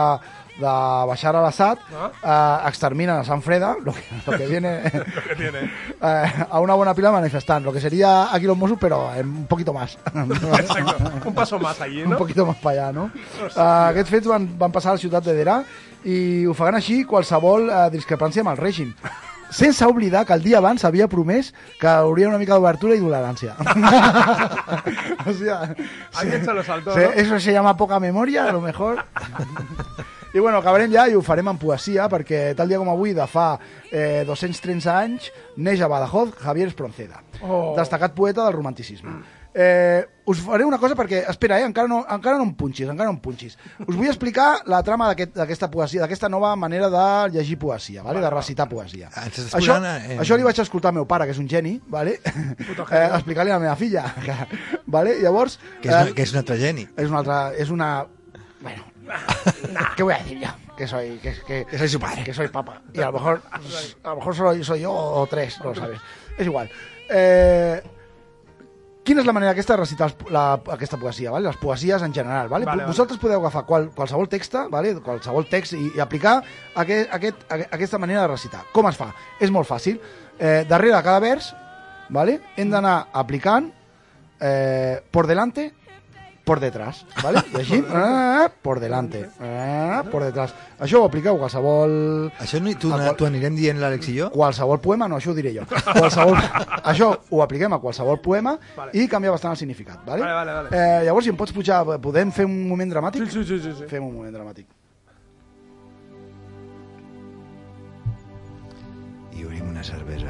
[0.57, 1.79] de Bashar al-Assad
[2.23, 5.71] eh, exterminen a Sant Freda, lo que, lo que viene Lo que tiene.
[6.03, 9.29] eh, a una buena pila de manifestantes, lo que sería aquí los Mossos, pero en
[9.29, 9.99] un poquito más.
[10.15, 10.97] Exacto.
[11.25, 12.19] Un paso más allí, un no?
[12.19, 13.09] poquito més per allà, no?
[13.43, 15.61] Uh, aquests fets van, van passar a la ciutat de Derà
[16.05, 18.93] i ofegant així qualsevol uh, discrepància amb el règim.
[19.53, 23.53] Sense oblidar que el dia abans havia promès que hauria una mica d'obertura i tolerància.
[25.27, 25.75] o sea,
[26.15, 27.13] Alguien se lo saltó, se- ¿no?
[27.13, 29.05] Eso se llama poca memoria, a lo mejor.
[30.35, 33.27] I bueno, acabarem ja i ho farem en poesia perquè tal dia com avui, de
[33.29, 33.59] fa
[33.93, 35.27] eh, 230 anys,
[35.61, 37.75] neix a Badajoz Javier Espronceda, Oh.
[37.77, 39.11] destacat poeta del romanticisme.
[39.55, 43.11] Eh, us faré una cosa perquè, espera, eh, encara, no, encara no em punxis, encara
[43.11, 43.59] no em punxis.
[43.87, 48.21] Us vull explicar la trama d'aquest- d'aquesta poesia, d'aquesta nova manera de llegir poesia, vale?
[48.21, 49.11] de recitar poesia.
[49.15, 51.81] Ah, Això, posant, eh, això li vaig escoltar al meu pare, que és un geni,
[51.89, 52.21] vale?
[52.25, 54.07] eh, explicar-li a la meva filla.
[54.25, 54.33] Que,
[54.87, 55.19] vale?
[55.21, 56.89] Llavors, Que és, eh, que és un altre geni.
[56.97, 58.07] es una otra, es una
[58.63, 58.85] bueno,
[59.97, 60.49] ¿qué voy a decir yo?
[60.77, 62.25] Que soy que, que, Que soy su padre.
[62.25, 63.43] que soy papa y a lo mejor
[64.03, 66.01] a lo mejor solo soy yo o tres, no lo sabes.
[66.39, 66.71] És igual.
[67.11, 67.83] Eh,
[69.03, 70.43] Quina és la manera aquesta de recitar els- la,
[70.77, 71.49] aquesta poesia, vale?
[71.49, 72.49] les poesies en general?
[72.49, 72.65] Vale?
[72.65, 72.87] Vale, vale.
[72.93, 74.95] Vosaltres podeu agafar qual, qualsevol text, vale?
[75.03, 76.37] qualsevol text i, i aplicar
[76.77, 78.63] aquest, aquest, aquest, aquesta manera de recitar.
[78.73, 79.09] Com es fa?
[79.43, 79.99] És molt fàcil.
[80.39, 81.51] Eh, darrere de cada vers
[82.15, 82.39] vale?
[82.57, 83.73] hem d'anar aplicant
[84.41, 85.73] eh, por delante,
[86.53, 87.41] por detrás, ¿vale?
[87.49, 90.53] I així, ah, por delante, ah, por detrás.
[90.85, 91.95] Això ho apliqueu a qualsevol...
[92.45, 94.29] Això no, tu, a qual- tu anirem dient l'Àlex i jo?
[94.35, 95.65] Qualsevol poema, no, això ho diré jo.
[95.71, 96.37] Qualsevol,
[96.93, 98.93] això ho apliquem a qualsevol poema Vale.
[99.01, 100.21] i canvia bastant el significat, vale?
[100.21, 100.77] Vale, vale, vale.
[100.77, 103.25] Eh, llavors, si em pots pujar, podem fer un moment dramàtic?
[103.31, 103.89] Sí, sí, sí, sí, sí.
[103.89, 104.69] Fem un moment dramàtic.
[109.33, 110.29] I obrim una cervesa.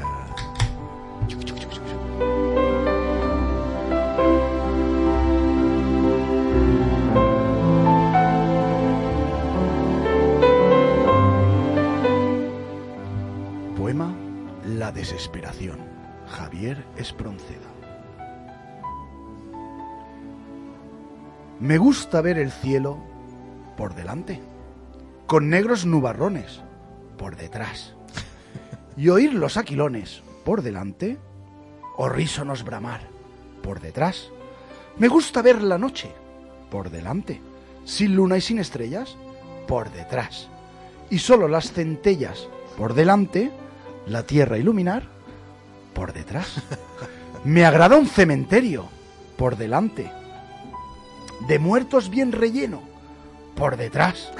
[1.27, 2.42] Poema
[14.67, 15.77] La desesperación.
[16.29, 17.67] Javier Espronceda.
[21.59, 22.97] Me gusta ver el cielo
[23.75, 24.39] por delante,
[25.27, 26.61] con negros nubarrones
[27.17, 27.93] por detrás,
[28.95, 31.17] y oír los aquilones por delante,
[31.97, 33.01] horrísonos bramar
[33.61, 34.29] por detrás.
[34.97, 36.09] Me gusta ver la noche
[36.71, 37.41] por delante,
[37.83, 39.17] sin luna y sin estrellas
[39.67, 40.47] por detrás,
[41.09, 42.47] y solo las centellas
[42.77, 43.51] por delante,
[44.07, 45.03] la tierra iluminar
[45.93, 46.61] por detrás.
[47.43, 48.87] Me agrada un cementerio
[49.37, 50.11] por delante,
[51.47, 52.81] de muertos bien relleno
[53.55, 54.31] por detrás,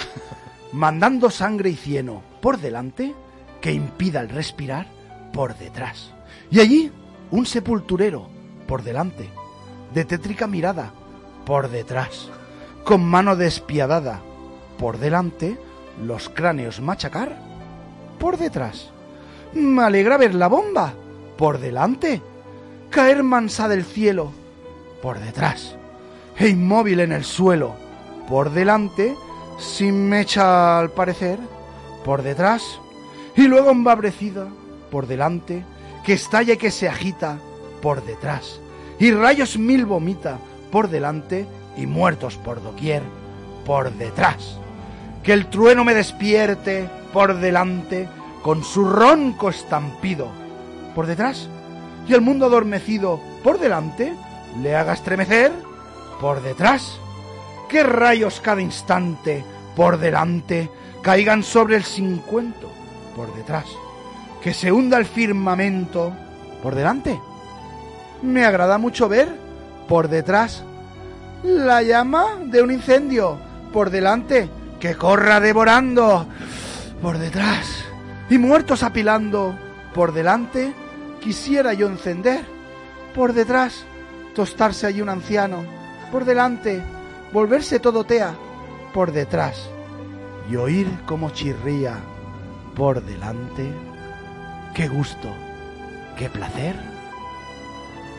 [0.72, 3.14] mandando sangre y cieno por delante
[3.62, 4.88] que impida el respirar
[5.34, 6.12] por detrás.
[6.50, 6.92] Y allí
[7.32, 8.30] un sepulturero
[8.68, 9.30] por delante,
[9.94, 10.94] de tétrica mirada
[11.46, 12.30] por detrás,
[12.84, 14.22] con mano despiadada
[14.78, 15.60] por delante,
[16.04, 17.38] los cráneos machacar
[18.20, 18.93] por detrás.
[19.56, 20.94] Me alegra ver la bomba.
[21.38, 22.22] Por delante,
[22.90, 24.32] caer mansa del cielo.
[25.02, 25.76] Por detrás,
[26.38, 27.74] e inmóvil en el suelo.
[28.30, 29.16] Por delante,
[29.60, 31.38] sin mecha al parecer,
[32.06, 32.80] por detrás,
[33.36, 34.48] y luego embabrecida.
[34.90, 35.66] Por delante,
[36.06, 37.38] que estalla y que se agita.
[37.82, 38.60] Por detrás,
[39.00, 40.38] y rayos mil vomita.
[40.72, 41.46] Por delante,
[41.78, 43.04] y muertos por doquier.
[43.66, 44.58] Por detrás.
[45.24, 46.90] Que el trueno me despierte.
[47.12, 48.08] Por delante,
[48.44, 50.28] con su ronco estampido
[50.94, 51.48] por detrás,
[52.08, 54.14] y el mundo adormecido por delante
[54.62, 55.52] le haga estremecer
[56.20, 57.00] por detrás.
[57.70, 59.44] Que rayos cada instante
[59.76, 60.70] por delante
[61.02, 62.70] caigan sobre el cincuento
[63.16, 63.66] por detrás.
[64.44, 66.14] Que se hunda el firmamento
[66.62, 67.20] por delante.
[68.22, 69.30] Me agrada mucho ver
[69.88, 70.64] por detrás
[71.44, 73.38] la llama de un incendio
[73.72, 76.28] por delante que corra devorando
[77.02, 77.93] por detrás
[78.34, 79.56] y muertos apilando
[79.94, 80.74] por delante
[81.22, 82.44] quisiera yo encender
[83.14, 83.86] por detrás
[84.34, 85.64] tostarse allí un anciano
[86.12, 86.82] por delante
[87.32, 88.34] volverse todo tea
[88.92, 89.70] por detrás
[90.50, 91.98] y oír como chirría
[92.76, 93.72] por delante
[94.74, 95.30] qué gusto
[96.18, 96.76] qué placer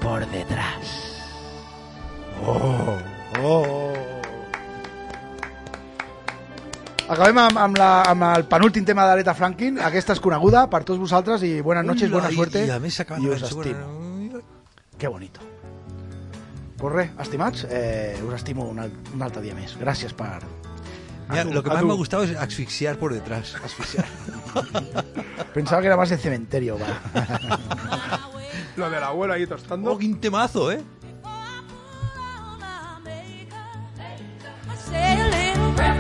[0.01, 1.11] por detrás
[2.47, 2.99] Oh,
[3.43, 4.24] oh.
[7.09, 9.77] Acabem amb, amb, la, amb el penúltim tema d'Aretha Franklin.
[9.85, 12.63] Aquesta és coneguda per tots vosaltres i buenas noches, buena i- suerte.
[12.67, 13.71] I a més s'acaba la segona.
[13.71, 14.41] estimo.
[14.99, 15.41] Que bonito.
[16.79, 19.77] Pues res, estimats, eh, us estimo un, un altre dia més.
[19.81, 20.41] Gràcies per...
[21.29, 23.55] Mira, tu, lo que más me ha gustado es asfixiar por detrás.
[23.65, 24.05] Asfixiar.
[25.55, 28.21] Pensaba que era más de cementerio, va.
[28.77, 29.93] Lo del abuelo ahí tostando.
[29.93, 30.83] Oh, quin temazo, ¿eh?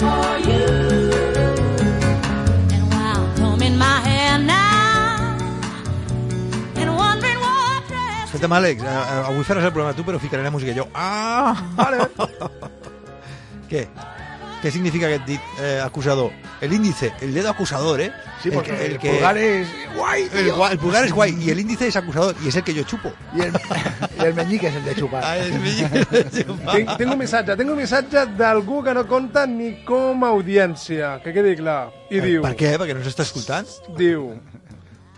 [0.00, 0.83] For you.
[8.34, 10.88] Escolta'm, Àlex, eh, eh, avui faràs el programa tu, però ficaré la música jo.
[10.92, 11.54] Ah!
[11.78, 12.08] Vale.
[13.70, 13.84] Què?
[14.64, 16.32] Què significa aquest dit eh, acusador?
[16.64, 18.10] El índice, el dedo acusador, ¿eh?
[18.42, 21.86] Sí, el, que- el pulgar es guay, El, el pulgar es guay y el índice
[21.88, 23.12] es acusador y es el que yo chupo.
[23.34, 23.52] Y el,
[24.18, 25.22] y el meñique es el de chupar.
[25.24, 26.74] Ah, el meñique de chupar.
[26.76, 31.18] Tinc, tinc un missatge, tinc un missatge d'algú que no compta ni com a audiència,
[31.22, 31.90] que quedi clar.
[32.10, 32.74] I diu, Per què?
[32.80, 33.68] Perquè no s'està escoltant?
[33.98, 34.32] diu,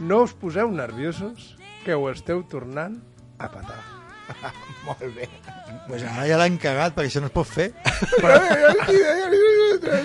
[0.01, 1.55] no us poseu nerviosos,
[1.87, 2.99] que ho esteu tornant
[3.39, 3.79] a patar.
[4.87, 5.29] Molt bé.
[5.87, 7.69] Pues ara ja l'han cagat, perquè això no es pot fer.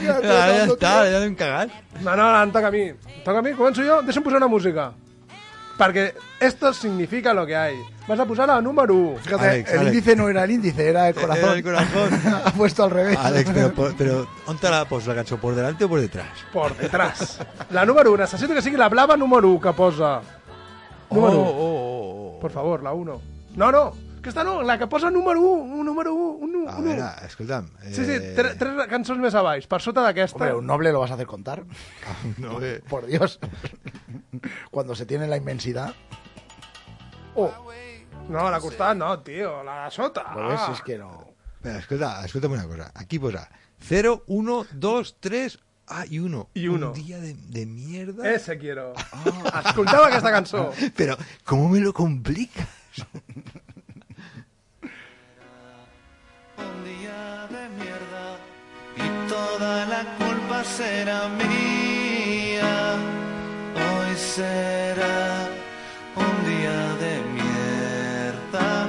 [0.05, 1.71] ja Ara ja està, ja l'hem cagat.
[2.01, 2.89] No, no, em toca a mi.
[2.91, 4.01] Em toca a mi, començo jo?
[4.05, 4.91] Deixa'm posar una música.
[5.81, 6.11] Perquè
[6.43, 7.77] esto significa lo que hay.
[8.07, 9.19] Vas a posar la número 1.
[9.23, 9.93] Fíjate, Alex, el Alex.
[9.95, 11.43] índice no era el índice, era el corazón.
[11.49, 12.21] Era el corazón.
[12.45, 13.17] ha puesto al revés.
[13.17, 14.19] Àlex, però, però, però
[14.51, 15.37] on te la pos, la cançó?
[15.41, 16.27] ¿Por delante o por detrás?
[16.53, 17.39] Por detrás.
[17.71, 18.21] La número 1.
[18.27, 20.19] Necessito que sigui la blava número 1 que posa.
[21.11, 21.49] Número oh, 1.
[21.49, 22.39] oh, oh.
[22.39, 23.21] Por favor, la 1.
[23.55, 23.93] No, no.
[24.21, 25.75] Aquesta no, la que posa número 1.
[25.79, 26.23] Un número 1.
[26.45, 27.65] Un, un, A un, veure, escolta'm.
[27.83, 30.37] Eh, Sí, sí, tre, tres cançons més a baix, per sota d'aquesta.
[30.37, 31.63] Hombre, un noble lo vas a hacer contar.
[32.37, 32.83] No, eh.
[32.87, 33.39] Por Dios.
[34.69, 35.93] Cuando se tiene la inmensidad.
[37.35, 37.49] Oh.
[38.29, 40.35] No, la costat no, tio, la de sota.
[40.35, 41.25] Lo ves, es que no.
[41.55, 42.91] Espera, escolta, escolta'm una cosa.
[42.95, 43.49] Aquí posa
[43.81, 45.59] 0, 1, 2, 3...
[45.93, 46.49] Ah, y 1.
[46.53, 46.91] Y uno.
[46.91, 48.31] Un día de, de mierda.
[48.31, 48.93] Ese quiero.
[49.65, 50.71] Escoltava aquesta cançó.
[50.95, 52.65] Pero, ¿cómo me lo complicas?
[56.57, 58.37] un día de mierda
[58.95, 62.95] y toda la culpa será mía.
[63.75, 65.49] Hoy será
[66.15, 68.87] un día de mierda.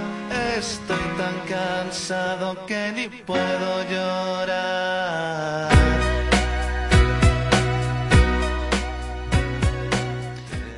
[0.57, 5.73] Estoy tan cansado que ni puedo llorar.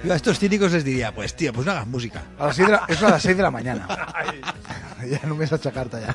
[0.04, 2.22] Yo a estos cínicos les diría, pues tío, pues no hagas música.
[2.38, 3.86] A las seis de la, eso a las 6 de la mañana.
[5.10, 6.14] ya només aixecar-te ja.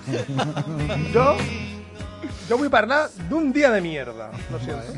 [1.14, 1.26] Jo,
[2.50, 4.30] jo vull parlar d'un dia de mierda.
[4.52, 4.94] Lo siento.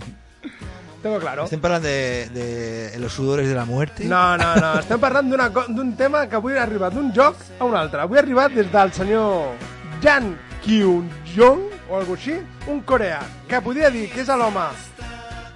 [1.02, 1.44] Tengo claro.
[1.48, 4.06] Estem parlant de, de los sudores de la muerte.
[4.06, 4.74] No, no, no.
[4.80, 8.04] Estem parlant d'una co- d'un tema que avui ha arribat d'un joc a un altre.
[8.04, 9.56] Avui ha arribat des del senyor
[10.04, 12.38] Jan Kyung-jong, o alguna així,
[12.70, 14.68] un coreà, que podria dir que és l'home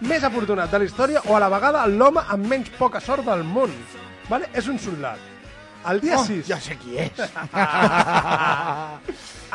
[0.10, 3.44] més afortunat de la història o a la vegada l'home amb menys poca sort del
[3.44, 3.72] món.
[4.30, 4.50] Vale?
[4.54, 5.20] És un soldat.
[5.86, 6.48] El dia Oh, 6...
[6.50, 7.12] ja sé qui és.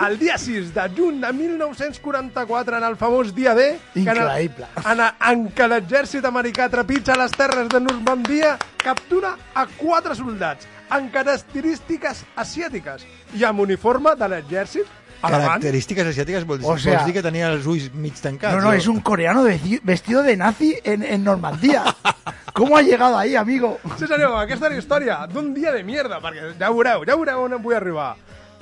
[0.07, 4.21] el dia 6 de juny de 1944, en el famós dia D, que en, el,
[4.23, 4.69] Increïble.
[4.85, 11.11] en, en què l'exèrcit americà trepitja les terres de Normandia, captura a quatre soldats amb
[11.15, 13.05] característiques asiàtiques
[13.39, 14.87] i amb uniforme de l'exèrcit
[15.23, 15.47] alemany.
[15.49, 18.55] Característiques asiàtiques vol dir, O sea- vols dir que tenia els ulls mig tancats.
[18.57, 21.85] No, no, o- es un coreano vesti- vestido de nazi en, en Normandía.
[22.53, 23.79] ¿Cómo ha llegado ahí, amigo?
[23.99, 27.45] Sí, senyor, aquesta és la història d'un dia de mierda, perquè ja veureu, ja veureu
[27.47, 28.17] on em vull arribar.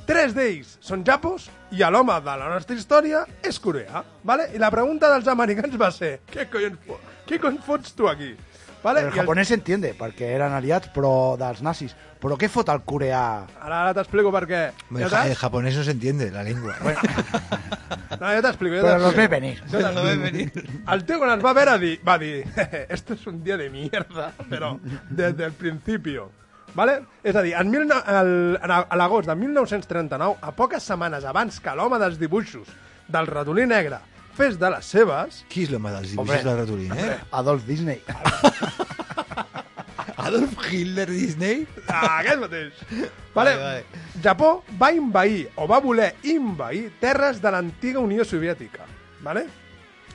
[0.06, 4.50] Tres d'ells són japos i a l'home de la nostra història és Corea, ¿vale?
[4.54, 6.78] I la pregunta dels americans va ser què collons,
[7.28, 8.30] què cony fots tu aquí?
[8.82, 9.00] ¿Vale?
[9.02, 11.96] El I japonès s'entiende, perquè eren aliats però dels nazis.
[12.22, 13.22] Però què fot el coreà?
[13.60, 14.60] Ara, ara t'explico per què.
[14.90, 16.76] El, Ja ja el japonès no se entiende, la lengua.
[16.82, 17.00] Bueno,
[18.20, 18.76] No, ja t'explico.
[18.78, 19.56] Ja Però los ve venir.
[19.70, 20.64] Jo t'explico.
[20.94, 22.44] El tio quan ens va veure dir, va dir,
[22.88, 24.76] esto es un día de mierda, però
[25.10, 26.30] desde el principio.
[26.74, 27.00] ¿Vale?
[27.24, 31.58] És a dir, en mil, no- el, a l'agost de 1939, a poques setmanes abans
[31.60, 32.68] que l'home dels dibuixos
[33.08, 33.98] del ratolí negre
[34.38, 37.16] fes de les seves, qui és l'home dels dibuixos del ratolí, eh?
[37.40, 37.98] Adolf Disney.
[40.28, 41.66] Adolf Hitler Disney?
[41.88, 42.82] Ah, aquest mateix.
[42.90, 43.84] Vale, Vale, vale.
[44.22, 48.86] Japó va invair, o va voler invair, terres de l'antiga Unió Soviètica.
[49.24, 49.46] Vale?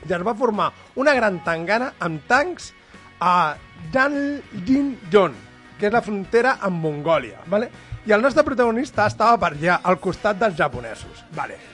[0.04, 2.72] I es va formar una gran tangana amb tancs
[3.20, 3.56] a
[3.94, 5.34] Janljin-jon,
[5.80, 7.42] que és la frontera amb Mongòlia.
[7.50, 7.70] Vale?
[8.04, 11.24] I el nostre protagonista estava per allà, al costat dels japonesos.
[11.34, 11.73] Vale.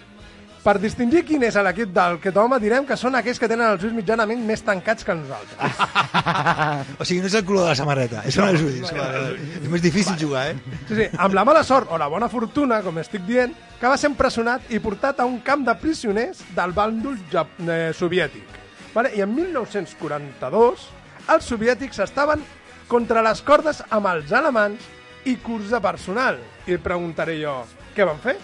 [0.60, 3.84] Per distingir quin és l'equip del que home direm que són aquells que tenen els
[3.86, 5.80] ulls mitjanament més tancats que nosaltres.
[7.00, 8.90] O sigui, no és el color de la samarreta, és són els ulls.
[8.92, 9.48] Vale, vale.
[9.62, 10.76] És més difícil jugar, eh?
[10.88, 13.96] Sí, sí, amb la mala sort o la bona fortuna, com estic dient, que va
[14.00, 18.60] ser empresonat i portat a un camp de prisioners del bàndol eh, soviètic.
[18.92, 19.14] Vale?
[19.16, 20.88] I en 1942
[21.30, 22.44] els soviètics estaven
[22.90, 24.88] contra les cordes amb els alemans
[25.24, 26.40] i curs de personal.
[26.68, 27.62] I preguntaré jo,
[27.96, 28.36] què van fer?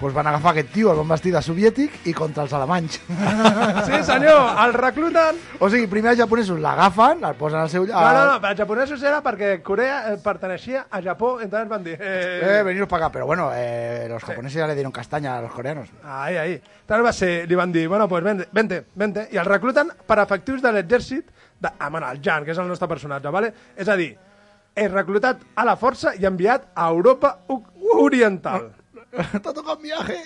[0.00, 2.96] Pues van agafar aquest tio, el van vestir de soviètic i contra els alemanys.
[3.86, 5.38] Sí, senyor, el recluten...
[5.62, 7.86] O sigui, primer els japonesos l'agafen, el posen al seu...
[7.86, 11.96] No, no, no, els japonesos era perquè Corea eh, perteneixia a Japó, entonces van dir...
[12.00, 13.12] Eh, Eh, veniros para acá.
[13.12, 15.88] Pero bueno, eh, los japoneses ya le dieron castaña a los coreanos.
[16.02, 16.62] Ahí, ahí.
[16.86, 20.18] Tal va ser, li van dir, bueno, pues vente, vente, vente, i el recluten per
[20.20, 21.30] efectius de l'exèrcit
[21.60, 23.52] de, ah, bueno, el Jan, que és el nostre personatge, vale?
[23.76, 24.10] És a dir,
[24.74, 27.38] és reclutat a la força i enviat a Europa
[27.94, 28.68] Oriental.
[28.68, 28.83] Te
[29.18, 30.22] ha tocado un viaje.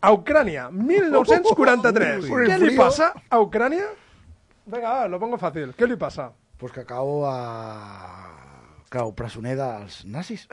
[0.00, 2.26] A Ucrània, 1943.
[2.26, 3.88] Por el Què li passa a Ucrània?
[4.70, 5.74] Venga, va, lo pongo fácil.
[5.76, 6.30] Què li passa?
[6.60, 8.36] Pues que acabo a...
[8.90, 10.48] Cau, presoner dels nazis.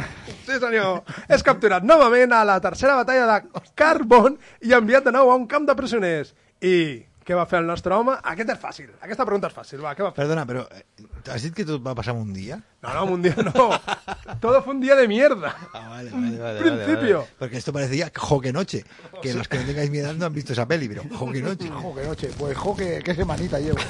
[0.45, 1.01] Sí, senyor.
[1.25, 5.47] És capturat novament a la tercera batalla de Carbon i enviat de nou a un
[5.49, 6.35] camp de presoners.
[6.61, 8.13] I què va fer el nostre home?
[8.31, 8.91] Aquest és fàcil.
[9.03, 9.81] Aquesta pregunta és fàcil.
[9.83, 10.21] Va, què va fer?
[10.21, 10.85] Perdona, però eh,
[11.33, 12.55] has dit que tot va passar en un dia?
[12.85, 13.67] No, no, un día no.
[14.39, 15.53] Todo fue un día de mierda.
[15.73, 16.61] Ah, vale, vale, vale.
[16.61, 17.19] principio.
[17.19, 17.35] vale.
[17.39, 18.85] Porque esto parecía Joque Noche.
[19.21, 21.69] Que los que no tengáis miedo no han visto esa peli, pero Joque Noche.
[21.69, 22.29] Jo, que noche.
[22.37, 23.79] Pues jo, que, que semanita llevo.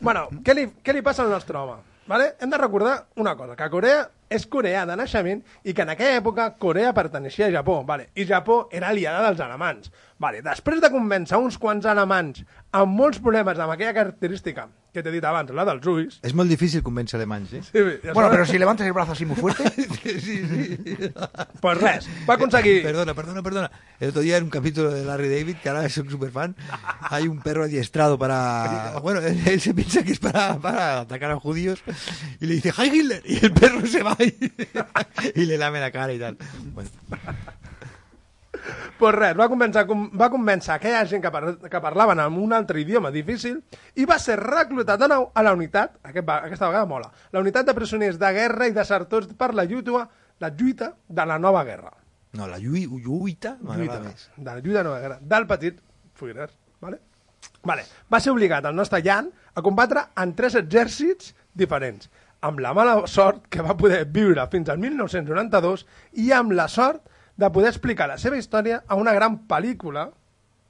[0.00, 1.76] Bueno, què li, què li passa al nostre home?
[2.12, 2.34] Vale?
[2.40, 6.18] Hem de recordar una cosa, que Corea és Corea de naixement i que en aquella
[6.18, 8.10] època Corea perteneixia a Japó, vale?
[8.12, 9.88] i Japó era aliada dels alemans.
[10.20, 10.42] Vale?
[10.44, 12.44] Després de convèncer uns quants alemans
[12.82, 16.18] amb molts problemes amb aquella característica que t'he dit abans, la dels ulls...
[16.22, 17.62] Es muy difícil convencer alemanes, ¿eh?
[17.64, 19.64] Sí, ja Bueno, pero si levantas el brazo así muy fuerte...
[21.60, 22.82] Pues res, va aconseguir...
[22.88, 23.70] Perdona, perdona, perdona.
[24.00, 26.56] El otro día en un capítulo de Larry David, que ahora soy súper fan,
[27.00, 28.98] hay un perro adiestrado para...
[29.02, 31.82] Bueno, él, él se piensa que es para, para atacar a judíos
[32.40, 33.22] y le dice ¡Hi Hitler!
[33.24, 34.52] Y el perro se va y,
[35.34, 36.36] y le lame la cara y tal.
[36.74, 36.90] Bueno,
[38.98, 42.52] pues res, va convèncer, com- va convèncer aquella gent que, par que parlaven en un
[42.52, 43.62] altre idioma difícil
[43.96, 47.40] i va ser reclutat de nou a la unitat, aquest va, aquesta vegada mola, la
[47.40, 50.08] unitat de presoners de guerra i desertors per la lluita,
[50.40, 51.92] la lluita de la nova guerra.
[52.32, 54.30] no, la llui- lluita Lluita, m'agrada més.
[54.36, 55.80] de la lluita de la nova guerra, del petit
[56.14, 56.50] Führer.
[56.80, 56.98] Vale?
[57.64, 57.84] Vale.
[58.12, 62.08] Va ser obligat el nostre Jan a combatre en tres exèrcits diferents,
[62.40, 65.84] amb la mala sort que va poder viure fins al 1992
[66.24, 67.04] i amb la sort
[67.36, 70.10] de poder explicar la seva història a una gran pel·lícula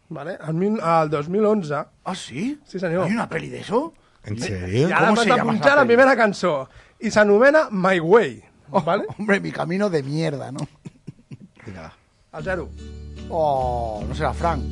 [0.08, 0.38] vale?
[0.46, 2.60] el, mil- el 2011 ¿Ah, sí?
[2.64, 3.04] Sí, senyor.
[3.06, 3.92] ¿Hay una peli de eso?
[4.24, 4.88] ¿En serio?
[4.88, 6.68] i ara Com vas se llama punxar la primera cançó
[7.00, 8.44] i s'anomena My Way
[8.84, 9.04] vale?
[9.18, 10.60] Hombre, mi camino de mierda, ¿no?
[11.66, 11.92] Venga, va.
[12.32, 12.68] al zero
[13.30, 14.62] Oh, no será Frank.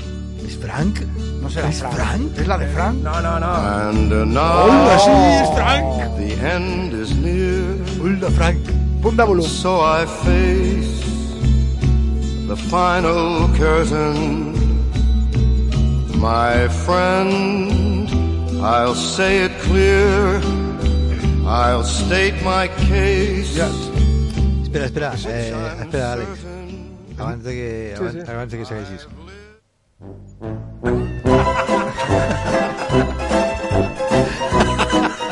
[0.47, 1.01] ¿Es Frank?
[1.41, 1.95] No será ¿Es Frank.
[1.95, 2.39] Frank?
[2.39, 2.97] ¿Es la de Frank?
[3.03, 5.11] no, no, no And uh, now Hola, sí,
[5.43, 6.17] es Frank.
[6.17, 7.65] the end is near.
[8.03, 8.59] Hola, Frank.
[9.03, 9.51] Punta volumen.
[9.51, 11.05] So I face
[12.51, 14.51] the final curtain.
[16.19, 18.11] My friend,
[18.61, 20.41] I'll say it clear.
[21.47, 23.57] I'll state my case.
[24.65, 26.31] Espera, espera, eh, espera, Alex.
[27.19, 28.19] Abans de que, Sí, sí.
[28.31, 29.07] abans de que segueixis.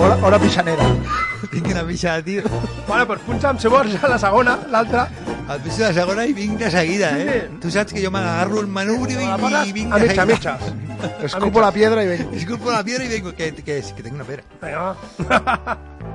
[0.00, 0.84] Hora, hora pixanera.
[1.50, 2.42] Tinc una pixada, tio.
[2.88, 5.06] Vale, doncs punxa'm, si vols, a la segona, l'altra.
[5.48, 7.38] El pixo de la segona i vinc de seguida, eh?
[7.62, 10.22] Tu saps que jo m'agarro el manubri i La vinc, i vinc a de mitja,
[10.22, 10.74] a seguida.
[10.74, 11.24] mitges.
[11.30, 12.34] Escupo la piedra i vengo.
[12.36, 14.42] Esculpo la piedra i vengo, que, que, que tengo una pedra.
[14.60, 15.78] Vinga, va.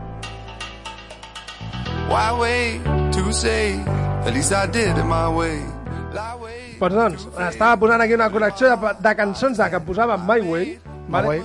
[2.10, 2.82] Why wait
[3.14, 3.80] to say?
[4.26, 5.62] At least I did it my way.
[6.14, 6.78] Way.
[6.80, 10.66] Doncs doncs, estava posant aquí una col·lecció de, de cançons de que posava My Way,
[11.10, 11.40] My Way.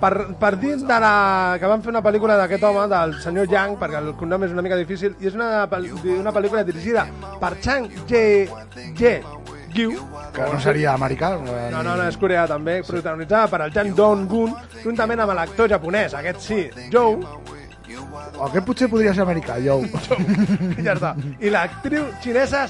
[0.00, 3.76] Per, per dir de la, que van fer una pel·lícula d'aquest home, del senyor Yang,
[3.80, 7.06] perquè el cognom és una mica difícil, i és una, una pel·lícula dirigida
[7.40, 8.48] per Chang Ye,
[8.98, 9.14] Ye
[9.74, 9.94] Giu,
[10.34, 11.32] Que no seria americà.
[11.38, 16.14] no, no, no, és coreà també, protagonitzada per el Jang Dong-gun, juntament amb l'actor japonès,
[16.14, 16.60] aquest sí,
[16.92, 17.18] Joe,
[18.44, 19.80] Aquest potser podria ser americà, jo.
[20.86, 22.66] ja està, i l'actriu xinesa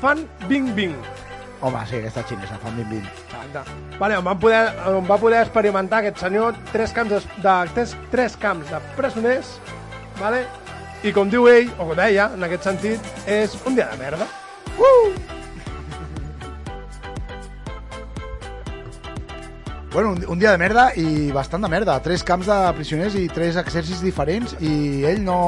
[0.00, 0.94] Fan Bingbing.
[1.64, 3.12] Home, sí, aquesta xinesa, fan 20 20.
[3.24, 3.76] Exacte.
[3.96, 7.94] Vale, on, van poder, on va poder experimentar aquest senyor tres camps de, de tres,
[8.12, 9.54] tres camps de presoners,
[10.20, 10.42] vale?
[11.04, 14.28] i com diu ell, o com deia, en aquest sentit, és un dia de merda.
[19.94, 21.94] Bueno, un, un dia de merda i bastant de merda.
[22.02, 25.38] Tres camps de prisioners i tres exèrcits diferents i ell no...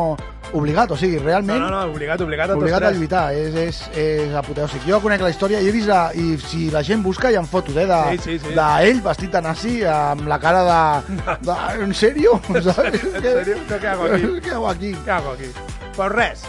[0.57, 1.61] Obligat, o sigui, No, realment...
[1.61, 4.87] no, no, obligat, obligat a obligat a lluitar, és, és, és apoteòsic.
[4.89, 7.43] Jo conec la història i he vist, la, i si la gent busca hi ha
[7.45, 8.55] fotos, eh, de, Sí, sí, sí.
[8.57, 11.21] d'ell vestit de nazi amb la cara de...
[11.45, 12.41] de ¿En serio?
[12.63, 13.05] ¿Sabes?
[13.17, 13.57] En serio?
[13.69, 14.29] ¿Yo qué hago aquí?
[14.45, 14.93] ¿Qué hago aquí?
[15.05, 15.51] Què hago aquí?
[15.97, 16.43] Pues res,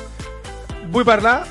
[0.91, 1.45] vull parlar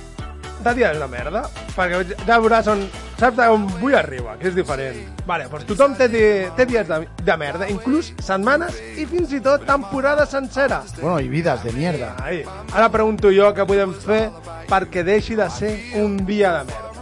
[0.65, 1.45] de dies de merda,
[1.77, 2.87] perquè ja veuràs on...
[3.17, 4.99] Saps on vull arribar, que és diferent.
[5.27, 9.41] Vale, doncs tothom té, di- té dies de, de merda, inclús setmanes i fins i
[9.41, 10.83] tot temporada sencera.
[11.01, 12.11] Bueno, i vides de mierda.
[12.21, 12.43] Ai,
[12.75, 14.27] ara pregunto jo què podem fer
[14.69, 16.93] perquè deixi de ser un dia de merda.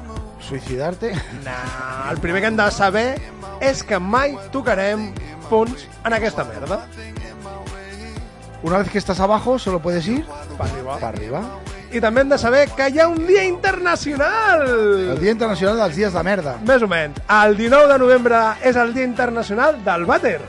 [0.44, 1.10] Suïcidar-te?
[1.42, 3.08] Nah, el primer que hem de saber
[3.64, 5.08] és que mai tocarem
[5.48, 6.84] fons en aquesta merda.
[8.62, 10.24] Una vez que estás abajo, solo puedes ir
[10.56, 11.00] Per arribar.
[11.00, 11.42] para arriba.
[11.94, 14.64] I també hem de saber que hi ha un dia internacional!
[15.14, 16.56] El Dia Internacional dels Dies de Merda.
[16.66, 17.20] Més o menys.
[17.30, 20.40] El 19 de novembre és el Dia Internacional del Vàter.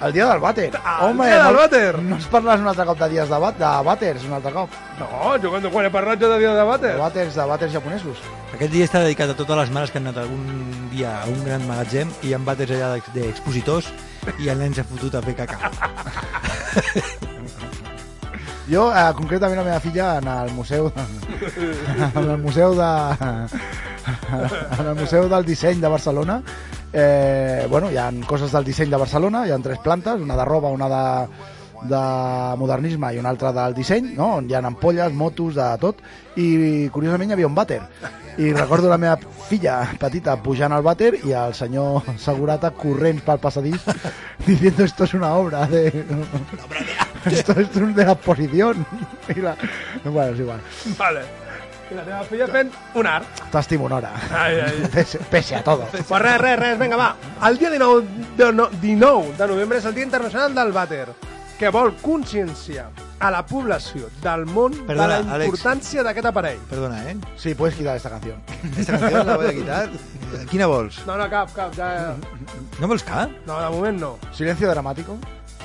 [0.00, 0.70] El dia del vàter.
[0.72, 1.98] El dia del no, vàter.
[2.00, 4.70] No es parles un altre cop de dies de, bat, de vàters, un altre cop.
[4.96, 5.08] No,
[5.42, 6.94] jo quan, quan he parlat jo de dia de vàter.
[6.96, 8.22] De vàters, de vàters japonesos.
[8.54, 11.44] Aquest dia està dedicat a totes les mares que han anat algun dia a un
[11.44, 13.92] gran magatzem i han vàters allà d'ex- d'expositors
[14.40, 15.68] i el nen s'ha fotut a fer caca.
[18.70, 20.92] Jo, eh, concretament, la meva filla en el museu...
[22.14, 22.90] en el museu de...
[24.78, 26.40] en el museu del disseny de Barcelona
[26.92, 30.44] eh, bueno, hi ha coses del disseny de Barcelona hi ha tres plantes, una de
[30.44, 31.02] roba, una de,
[31.90, 32.00] de
[32.62, 34.36] modernisme i una altra del disseny, no?
[34.38, 36.02] on hi ha ampolles, motos, de tot,
[36.36, 37.80] i curiosament hi havia un vàter.
[38.38, 39.18] I recordo la meva
[39.48, 43.82] filla petita pujant al vàter i el senyor segurata corrents pel passadís
[44.46, 45.88] diciendo esto es una obra de...
[47.26, 48.86] esto, esto es de la posición.
[49.36, 49.56] I la...
[50.04, 50.60] Bueno, és igual.
[50.96, 51.24] Vale.
[51.90, 53.40] I la teva filla fent un art.
[53.50, 54.12] T'estimo, Nora.
[54.30, 54.88] Ai, ai.
[54.94, 55.88] Pese, pese a todo.
[55.90, 57.16] Pues res, res, res, vinga, va.
[57.48, 58.06] El dia 19
[58.38, 61.08] de, no, 19 de novembre és el Dia Internacional del Vàter,
[61.60, 62.88] que vol conscienciar
[63.20, 66.62] a la població del món Perdona, de la importància d'aquest aparell.
[66.70, 67.18] Perdona, ¿eh?
[67.36, 68.40] Sí, puedes quitar esta canción.
[68.78, 69.90] Esta canción la voy a quitar.
[70.48, 71.02] Quina vols?
[71.04, 72.14] No, no, cap, cap, ja...
[72.80, 73.28] No vols cap?
[73.44, 74.14] No, de moment no.
[74.32, 75.18] Silencio dramático.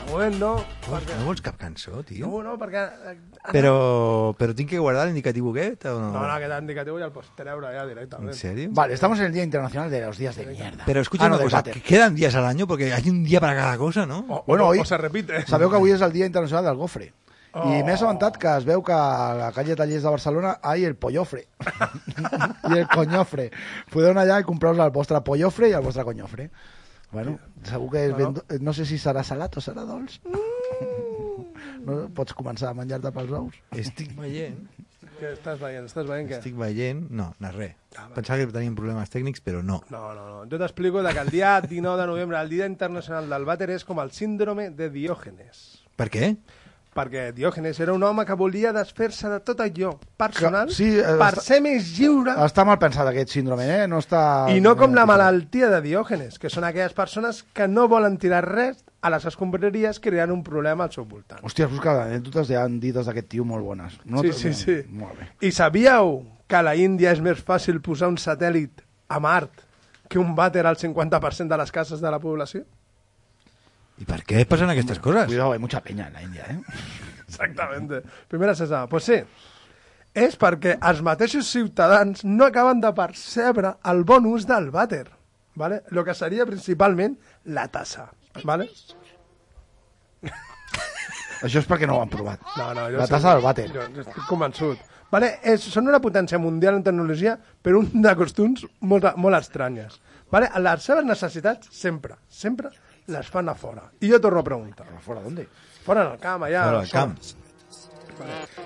[0.06, 0.52] Moment no,
[0.86, 1.16] perquè...
[1.20, 2.28] No vols cap cançó, tio?
[2.30, 2.84] No, no, perquè...
[3.10, 3.16] eh,
[3.52, 6.12] Però, però tinc que guardar l'indicatiu aquest o no?
[6.14, 8.32] No, no, aquest indicatiu ja el pots treure ja directament.
[8.32, 8.70] ¿En serio?
[8.72, 10.84] Vale, estamos en el Día Internacional de los Días de Mierda.
[10.86, 13.42] Pero escucha Ah, no, una cosa, que quedan días al año porque hay un día
[13.42, 14.26] para cada cosa, ¿no?
[14.30, 15.42] O, Bueno, o, hoy- o se repite.
[15.48, 17.12] Sabeu que avui és el Dia Internacional del Gofre.
[17.56, 17.72] Oh.
[17.72, 20.96] I m'he assabentat que es veu que a la calle Tallers de Barcelona hay el
[21.00, 21.48] pollofre.
[22.70, 23.50] I el coñofre.
[23.94, 26.50] Podeu anar allà i comprar-vos el vostre pollofre i el vostre coñofre.
[27.16, 28.34] Bueno, segur que és ben...
[28.36, 30.20] do- No sé si serà salat o serà dolç.
[31.86, 33.58] No pots començar a menjar-te pels ous.
[33.78, 34.56] Estic veient,
[35.20, 35.86] Què estàs veient?
[35.88, 36.40] Estàs veient què?
[36.42, 37.04] estic veient...
[37.14, 37.76] No, no és res.
[38.16, 39.78] Pensava que teníem problemes tècnics, però no.
[39.94, 40.40] No, no, no.
[40.52, 44.02] Jo t'explico que el dia 19 de novembre, el Dia Internacional del Vàter, és com
[44.04, 45.62] el síndrome de Diògenes.
[45.96, 46.34] Per què?
[46.96, 51.04] Perquè Diògenes era un home que volia desfer-se de tot allò personal Que- sí, eh,
[51.20, 53.88] per està- ser més lliure Està mal pensat aquest síndrome, eh?
[53.92, 54.48] No està...
[54.56, 58.46] i no com la malaltia de Diògenes, que són aquelles persones que no volen tirar
[58.48, 61.44] res a les escombraries creant un problema al seu voltant.
[61.44, 64.00] Hòstia, busca anècdotes ja han dites d'aquest tio molt bones.
[64.06, 64.78] No Sí, sí, sí.
[64.90, 65.28] Molt bé.
[65.42, 69.52] I sabíeu que a la Índia és més fàcil posar un satèl·lit a Mart
[70.08, 72.64] que un vàter al 50% de les cases de la població?
[74.00, 75.28] I per què passen aquestes coses?
[75.30, 76.60] Cuidado, hay mucha peña en la India, ¿eh?
[77.28, 78.02] Exactamente.
[78.28, 78.88] Primera cesada.
[78.88, 79.24] Pues sí.
[80.16, 85.10] és perquè els mateixos ciutadans no acaben de percebre el bon ús del vàter,
[85.60, 85.82] ¿vale?
[85.92, 88.08] lo que seria principalment la tassa.
[88.44, 88.70] ¿vale?
[91.44, 92.40] Això és perquè no ho han provat.
[92.56, 93.68] No, no, jo La tassa del vàter.
[93.76, 94.80] Jo estic convençut.
[95.12, 95.36] Vale?
[95.44, 100.00] És, són una potència mundial en tecnologia, però un de costums molt, molt estranyes.
[100.32, 100.48] Vale?
[100.64, 102.72] Les seves necessitats sempre, sempre
[103.08, 103.90] les fan a fora.
[104.02, 104.88] I jo torno a preguntar.
[104.96, 105.42] A fora d'on?
[105.86, 106.64] Fora del camp, allà.
[106.64, 107.02] Fora del fora.
[107.02, 107.18] camp.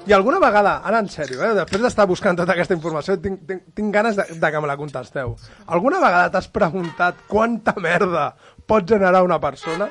[0.05, 3.63] I alguna vegada, ara en sèrio, eh, després d'estar buscant tota aquesta informació, tinc, tinc,
[3.73, 5.35] tinc ganes de, de que me la contesteu.
[5.65, 8.35] Alguna vegada t'has preguntat quanta merda
[8.69, 9.89] pot generar una persona?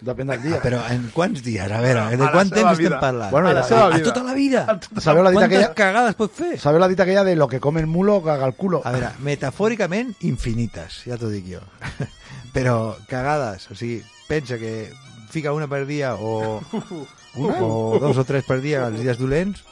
[0.00, 0.60] Depèn del dia.
[0.64, 1.64] Però en quants dies?
[1.64, 2.94] A veure, A de la quant temps vida.
[2.96, 3.30] estem parlant?
[3.32, 4.04] Bueno, A la i- seva a vida.
[4.12, 4.62] tota la vida?
[4.98, 6.58] Sabeu la dita Quantes aquella, cagades pot fer?
[6.60, 8.80] sabeu la dita aquella de lo que come el mulo caga el culo?
[8.84, 11.60] A veure, metafòricament infinites, ja t'ho dic jo.
[12.52, 14.90] Però cagades, o sigui, pensa que
[15.30, 16.60] fica una per dia o,
[17.38, 19.64] o dos o tres per dia els dies dolents,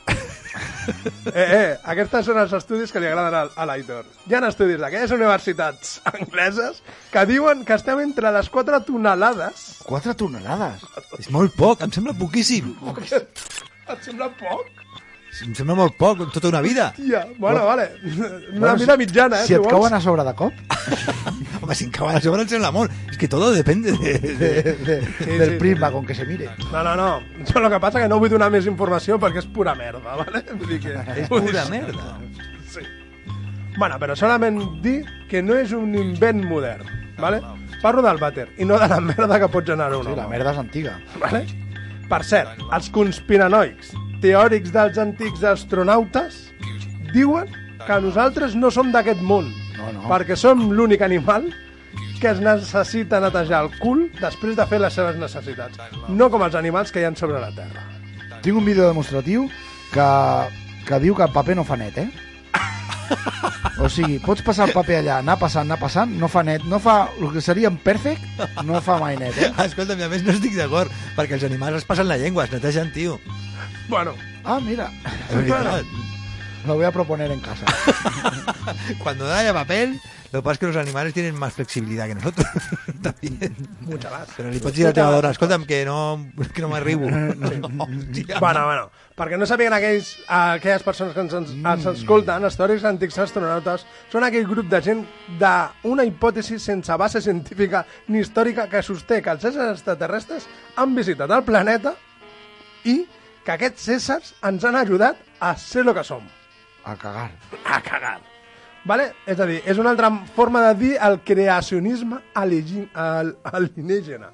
[1.28, 4.06] Eh, eh, aquests són els estudis que li agraden a, a l'Aitor.
[4.26, 6.78] Hi ha estudis d'aquelles universitats angleses
[7.12, 9.66] que diuen que estem entre les 4 tonelades.
[9.84, 10.86] 4 tonelades.
[11.20, 12.72] és molt poc, em sembla poquíssim.
[13.92, 14.64] Et sembla poc?
[15.44, 16.88] Em sembla molt poc, tota una vida.
[16.96, 17.90] Tia, bueno, vale.
[18.08, 19.46] Una Bueno, vida mitjana, eh?
[19.46, 19.70] Si et vols.
[19.76, 20.52] cauen a sobre de cop,
[21.92, 22.92] Cauen a sobre sembla molt.
[23.10, 24.18] És que todo depende de...
[24.18, 24.38] de...
[24.40, 25.56] de, de, Sí, del sí.
[25.58, 26.48] prisma con que se mire.
[26.72, 27.20] No, no, no.
[27.44, 30.42] Jo el que passa que no vull donar més informació perquè és pura merda, vale?
[30.54, 30.94] Vull dir que...
[31.22, 32.18] És pura merda.
[32.72, 32.84] Sí.
[33.78, 36.88] Bueno, però solament dir que no és un invent modern,
[37.20, 37.38] vale?
[37.82, 40.50] Parlo del vàter i no de la merda que pot generar un Sí, la merda
[40.56, 40.96] és antiga.
[41.22, 41.44] Vale?
[42.08, 43.92] Per cert, els conspiranoics
[44.22, 46.40] teòrics dels antics astronautes
[47.12, 47.46] diuen
[47.86, 50.04] que nosaltres no som d'aquest món, No, no.
[50.10, 51.48] perquè som l'únic animal
[52.20, 55.78] que es necessita netejar el cul després de fer les seves necessitats,
[56.10, 57.84] no com els animals que hi ha sobre la Terra.
[58.42, 59.46] Tinc un vídeo demostratiu
[59.92, 60.08] que,
[60.86, 62.08] que diu que el paper no fa net, eh?
[63.78, 66.80] O sigui, pots passar el paper allà, anar passant, anar passant, no fa net, no
[66.82, 68.24] fa el que seria en perfect,
[68.66, 69.52] no fa mai net, eh?
[69.68, 72.90] Escolta'm, a més no estic d'acord, perquè els animals es passen la llengua, es netegen,
[72.92, 73.20] tio.
[73.88, 74.16] Bueno,
[74.48, 74.90] Ah, mira,
[75.28, 75.84] De veritat.
[76.66, 77.64] Lo voy a proponer en casa.
[79.02, 80.00] Cuando no haya papel,
[80.30, 82.46] lo que pasa es que los animales tienen más flexibilidad que nosotros.
[83.02, 83.56] También.
[83.80, 84.28] mucha más.
[84.36, 86.20] Però li pots dir a la escolta'm, que no,
[86.52, 87.08] que no m'arribo.
[87.08, 88.36] Hòstia.
[88.44, 92.84] Bueno, bueno, perquè no sàpiguen aquells, aquelles persones que ens, ens, ens escolten, els teòrics
[92.88, 95.04] antics astronautes són aquell grup de gent
[95.40, 100.46] d'una hipòtesi sense base científica ni històrica que sosté que els éssers extraterrestres
[100.76, 101.96] han visitat el planeta
[102.84, 103.00] i
[103.44, 106.22] que aquests éssers ens han ajudat a ser el que som,
[106.88, 107.30] A cagar.
[107.64, 108.20] a cagar.
[108.88, 109.12] Vale?
[109.28, 114.30] És a dir, és una altra forma de dir el creacionisme alienígena.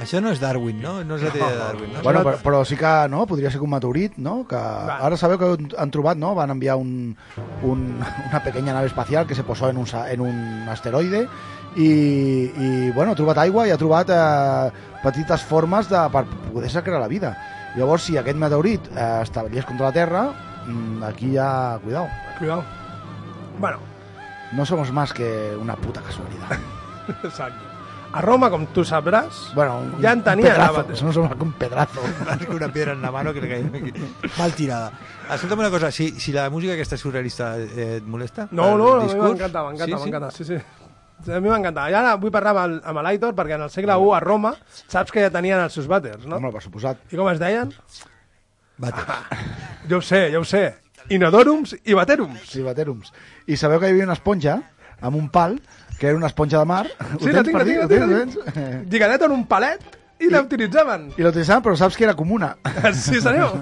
[0.00, 1.04] Això no és Darwin, no?
[1.04, 2.00] No és la teoria de Darwin, no?
[2.06, 4.46] Bueno, però, però sí que no, podria ser que un meteorit, no?
[4.48, 6.32] Que ara sabeu que han trobat, no?
[6.38, 7.16] Van enviar un,
[7.68, 7.78] un,
[8.30, 11.26] una pequeña nave espacial que se posó en un, en un asteroide
[11.76, 14.70] i, i bueno, ha trobat aigua i ha trobat eh,
[15.04, 17.36] petites formes de, per poder-se crear la vida.
[17.76, 20.24] Llavors, si aquest meteorit eh, establés contra la Terra,
[21.06, 21.78] aquí ja...
[21.82, 22.08] Cuidao.
[22.38, 22.64] Cuidao.
[23.58, 23.78] Bueno,
[24.52, 26.58] No somos más que una puta casualidad.
[27.24, 27.68] exacte.
[28.12, 30.84] A Roma, com tu sabràs, Bueno, un, Ja en un tenia, pedazo.
[30.88, 32.00] No somos más que un pedazo.
[32.26, 33.92] Más que una piedra en la mano que le cae aquí.
[34.38, 34.90] Mal tirada.
[35.32, 38.48] Escolta'm una cosa, si, si la música aquesta surrealista eh, et molesta?
[38.50, 39.30] No, no, a mi discurs?
[39.30, 40.02] m'encanta, m'encanta, Sí, sí?
[40.10, 40.58] m'encanta, sí, sí.
[41.24, 41.86] Sí, A mi m'encanta.
[41.88, 44.56] I ara vull parlar amb el- amb l'Aitor, perquè en el segle I a Roma
[44.88, 46.40] saps que ja tenien els seus vàters, no?
[46.42, 46.98] Home, per suposat.
[47.12, 47.70] I com es deien?
[48.80, 49.04] Vàter.
[49.90, 50.64] Jo ho sé, jo ho sé.
[51.10, 52.40] Inodorums i baterums.
[52.48, 53.12] Sí, baterums.
[53.50, 54.58] I sabeu que hi havia una esponja
[55.00, 55.58] amb un pal,
[55.98, 56.86] que era una esponja de mar.
[56.86, 58.44] Ho Sí, la tens tinc, la tinc, la tinc, tinc.
[58.54, 58.92] tens?
[58.92, 61.06] Lligadet en un palet i la utilitzaven.
[61.16, 62.54] I l'utilitzaven, però saps que era comuna.
[62.94, 63.56] Sí, senyor?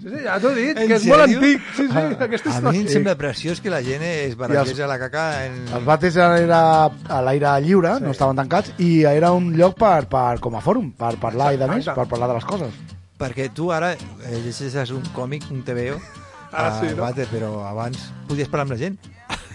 [0.00, 1.64] Sí, sí, ja t'ho he dit, En que és molt antic.
[1.76, 2.92] Sí, sí, aquesta A mi em història.
[2.94, 5.58] sembla preciós que la gent es barregeja la caca en...
[5.68, 10.38] Els bates era a l'aire lliure, no estaven tancats, i era un lloc per, per,
[10.40, 12.00] com a fòrum, per parlar i de més, Exacte.
[12.00, 12.80] per parlar de les coses.
[13.20, 16.00] Perquè tu ara eh, llegeixes un còmic, un TVO,
[16.50, 17.04] Ara sí, no?
[17.04, 18.96] Vàter, però abans podies parlar amb la gent.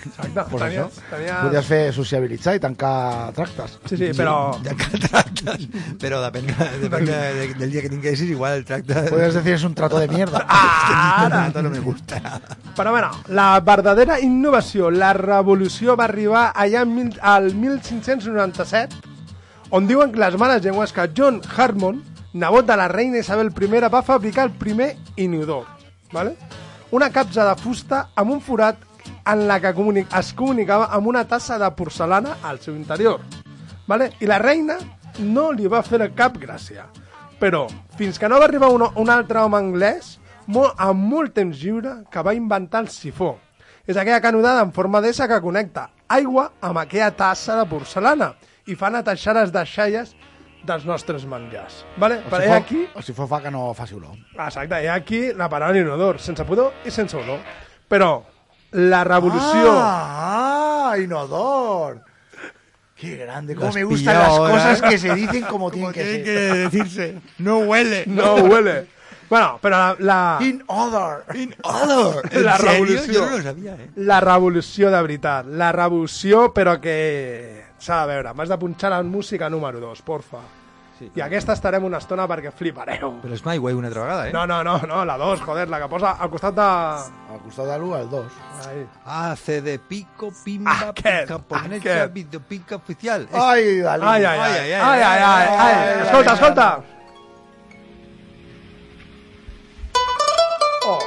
[0.05, 0.43] Exacte.
[0.51, 1.03] Pues tenia, això.
[1.09, 1.37] tenia...
[1.41, 3.73] Podies fer sociabilitzar i tancar tractes.
[3.89, 4.35] Sí, sí, però...
[4.65, 5.65] Ja que tractes,
[5.99, 6.47] però depèn,
[6.83, 9.07] depèn de, de, del dia que tinguessis, igual el tracte...
[9.09, 10.45] Puedes decir es un trato de mierda.
[10.55, 11.61] Ah, Ara, ara!
[11.61, 12.21] no me gusta.
[12.77, 18.95] Però bueno, la verdadera innovació, la revolució va arribar allà mil, al 1597,
[19.75, 22.03] on diuen que les males llengües que John Harmon,
[22.35, 25.65] nebot de la reina Isabel I, va fabricar el primer inodor.
[26.11, 26.35] ¿vale?
[26.91, 28.75] Una capsa de fusta amb un forat
[29.25, 33.21] en la que comuni es comunicava amb una tassa de porcelana al seu interior.
[33.87, 34.11] ¿vale?
[34.19, 34.77] I la reina
[35.19, 36.85] no li va fer cap gràcia.
[37.39, 37.67] Però,
[37.97, 42.03] fins que no va arribar un, un altre home anglès, molt, amb molt temps lliure
[42.11, 43.37] que va inventar el sifó.
[43.87, 48.33] És aquella canonada en forma d'essa que connecta aigua amb aquella tassa de porcelana
[48.67, 50.15] i fa netejar les deixalles
[50.65, 51.83] dels nostres menjars.
[51.97, 52.21] Vale?
[52.25, 54.17] O Per si fo- aquí, O si fos fa que no faci olor.
[54.33, 57.39] exacte, ha aquí la paraula inodor, sense pudor i sense olor.
[57.87, 58.23] Però
[58.71, 59.71] la revolució...
[59.77, 62.01] Ah, ah, inodor.
[62.95, 64.85] Qué grande, cómo me gustan las cosas ¿eh?
[64.89, 67.19] que se dicen como tienen que que decirse.
[67.37, 68.03] No huele.
[68.07, 68.87] No huele.
[69.29, 71.25] Bueno, però la, la, Inodor.
[71.33, 72.29] Inodor.
[72.31, 72.71] ¿En La serio?
[72.71, 73.25] revolució.
[73.25, 73.89] No lo eh.
[73.95, 75.45] la revolució de veritat.
[75.47, 78.33] La revolució, però que s'ha de veure.
[78.33, 80.39] M'has de punxar la música número 2, porfa.
[80.95, 81.09] Sí.
[81.13, 83.17] I aquesta estarem una estona perquè flipareu.
[83.19, 84.31] Però és My Way una altra vegada, eh?
[84.31, 86.67] No, no, no, no, la 2, joder, la que posa al costat de...
[87.35, 88.37] Al costat de l'1 al 2.
[88.69, 88.85] Ahí.
[89.03, 92.13] Hace de pico, pimba, Aquest, pica, ponecha, aquest.
[92.13, 93.27] video pica oficial.
[93.33, 94.05] Ai, Dalí.
[94.07, 96.83] Ai, ai, ai, Ai, ai, ai, ai, ai, ai, escolta, escolta.
[100.87, 100.99] Oh,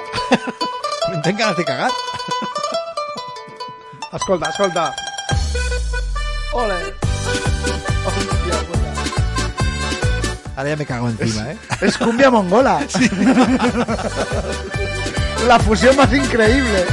[1.25, 1.91] Tenc ganes de cagar.
[4.13, 4.93] escolta, escolta.
[6.53, 6.95] Ole.
[10.57, 11.57] Ara ja me cago encima, eh?
[11.81, 12.81] Es cumbia mongola.
[15.47, 16.85] La fusión más increíble.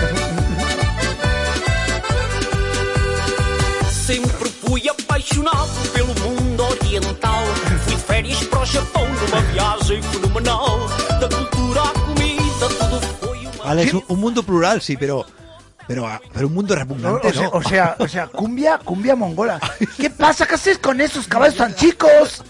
[3.90, 7.44] Sempre fui apaixonado pelo mundo oriental.
[7.86, 10.88] Fui de férias para o Japão numa viagem fenomenal.
[11.20, 13.64] Da cultura à comida, tudo foi uma.
[13.64, 15.26] Vale, es un mundo plural, sí, pero...
[15.88, 17.50] Pero, pero un mundo repugnante, o sea, ¿no?
[17.52, 19.60] o sea, o sea, cumbia, cumbia mongola.
[19.98, 20.46] ¿Qué pasa?
[20.48, 22.44] ¿Qué haces con esos caballos tan chicos?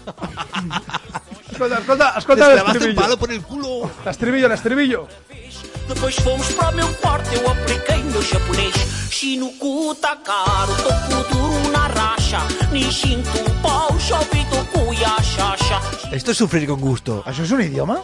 [1.52, 3.00] Escolta, escolta, Te escolta clavaste un l'estribillo.
[3.00, 3.90] palo por el culo.
[4.04, 5.08] L'estribillo, l'estribillo.
[5.88, 8.74] Depois fomos para o meu quarto, eu apliquei meu japonês.
[9.10, 12.40] Shinoku Takaru, Tokuduru na racha.
[12.72, 15.80] Nishintu Pau, Shobito Kuya Shasha.
[16.12, 17.22] Esto es sufrir con gusto.
[17.26, 18.00] ¿Eso es un idioma?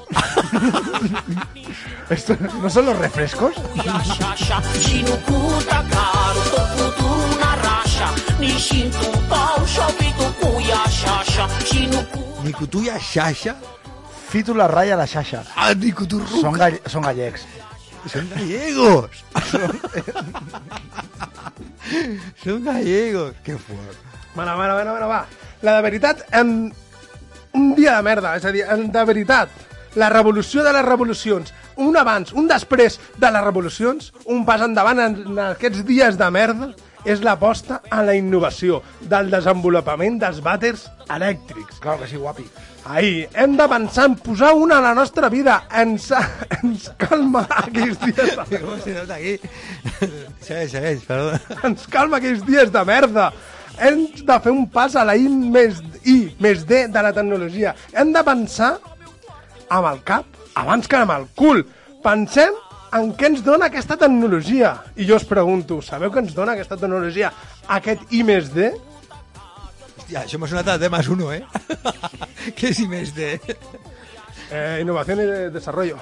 [2.10, 3.52] ¿Esto no son los refrescos?
[3.54, 4.62] Kuya Shasha.
[4.80, 8.08] Shinoku Takaru, Tokuduru na racha.
[10.40, 11.48] Kuya Shasha.
[11.64, 13.56] Shinoku Nikutuya Shasha.
[14.30, 15.44] Fitu la raya la Sasha.
[15.56, 16.40] Ah, Nikuturruca.
[16.40, 17.44] Son, gall son gallecs.
[18.06, 19.24] Son gallegos.
[22.44, 23.34] Son gallegos.
[23.44, 23.96] Qué fuerte.
[24.34, 25.26] Bueno, bueno, bueno, bueno, va.
[25.62, 26.72] La de veritat, en
[27.52, 29.50] un dia de merda, és a dir, en de veritat,
[29.94, 34.98] la revolució de les revolucions, un abans, un després de les revolucions, un pas endavant
[35.04, 36.72] en, aquests dies de merda,
[37.04, 38.80] és l'aposta a la innovació
[39.10, 41.80] del desenvolupament dels vàters elèctrics.
[41.82, 42.46] Claro que sí, guapi.
[42.84, 45.62] Ahir, hem de pensar en posar una a la nostra vida.
[45.70, 46.08] Ens,
[46.62, 49.38] ens calma aquells dies de ¿Cómo se nota aquí?
[50.40, 51.38] Segueix, segueix, perdó.
[51.62, 53.30] ens calma aquells dies de merda.
[53.78, 57.76] Hem de fer un pas a la I més I més D de la tecnologia.
[57.94, 58.74] Hem de pensar
[59.70, 61.62] amb el cap abans que amb el cul.
[62.02, 62.58] Pensem
[62.98, 64.74] en què ens dona aquesta tecnologia.
[64.98, 67.30] I jo us pregunto, sabeu què ens dona aquesta tecnologia?
[67.78, 68.72] Aquest I més D?
[70.12, 71.40] Hòstia, això m'ha sonat a D más uno, eh?
[72.58, 73.30] Què és I més D?
[74.52, 75.96] Eh, innovació i de desarrollo.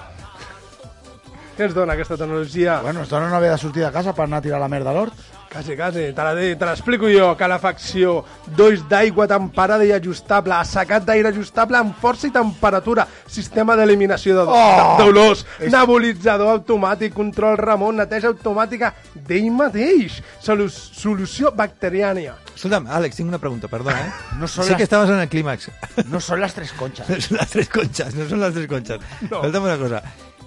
[1.54, 2.80] Què ens dona aquesta tecnologia?
[2.82, 4.96] Bueno, esto no haver de sortir de casa per anar a tirar la merda a
[4.96, 5.14] l'hort.
[5.50, 6.12] Quasi, quasi.
[6.14, 7.36] Te la- te l'explico jo.
[7.36, 8.24] Calefacció,
[8.56, 14.44] dois d'aigua temperada i ajustable, assecat d'aire ajustable amb força i temperatura, sistema d'eliminació de-
[14.46, 14.96] Oh!
[14.98, 22.36] d'olors, És- nebulitzador automàtic, control remot, neteja automàtica d'ell mateix, Solu solució bacteriània.
[22.54, 24.12] Escolta'm, Àlex, tinc una pregunta, perdona, eh?
[24.38, 25.68] No són sé les- que estaves en el clímax.
[26.06, 27.08] No son las tres conchas.
[27.10, 29.00] No són les tres conxes, no són les tres conxes.
[29.28, 29.38] No.
[29.42, 30.02] Escolta'm una cosa.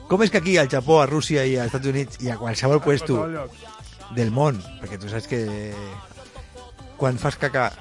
[0.07, 2.79] Com és que aquí, al Japó, a Rússia i als Estats Units i a qualsevol
[2.79, 3.51] lloc.
[4.15, 5.41] Del món, perquè tu saps que
[6.97, 7.71] quan fas caca,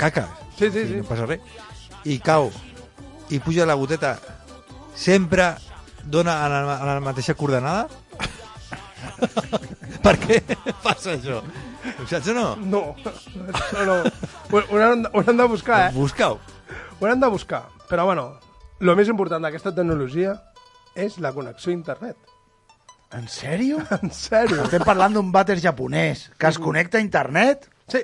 [0.00, 0.96] caca, Sí, sí, sí.
[0.98, 1.40] no passa res,
[2.08, 2.50] i cau,
[3.30, 4.16] i puja la goteta,
[4.96, 5.52] sempre
[6.04, 7.88] dona a la, a la mateixa coordenada?
[10.04, 10.40] per què
[10.82, 11.42] passa això?
[11.98, 12.46] Ho saps o no?
[12.62, 12.82] No,
[13.52, 13.98] això no.
[14.04, 15.92] Ho, ho, de, ho haurem de buscar, eh?
[15.94, 16.38] Busca-ho.
[16.98, 17.66] Ho haurem de buscar.
[17.88, 18.30] Però, bueno,
[18.80, 20.34] el més important d'aquesta tecnologia
[20.98, 22.16] és la connexió a internet.
[23.12, 23.78] ¿En serio?
[24.02, 24.62] En sèrio.
[24.66, 27.68] Estem parlant d'un vàter japonès que es connecta a internet?
[27.88, 28.02] Sí.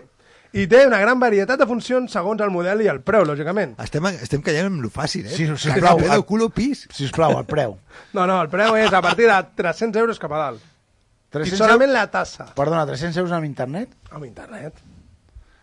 [0.55, 3.73] I té una gran varietat de funcions segons el model i el preu, lògicament.
[3.83, 5.33] Estem, estem caient en lo fàcil, eh?
[5.35, 5.99] Sí, sí, Caca, sisplau.
[5.99, 6.85] pedo, culo, pis.
[6.95, 7.75] Sisplau, el preu.
[8.15, 10.63] No, no, el preu és a partir de 300 euros cap a dalt.
[10.63, 12.47] I 300 solament euros- la tassa.
[12.55, 13.91] Perdona, 300 euros amb internet?
[14.15, 14.79] Amb internet.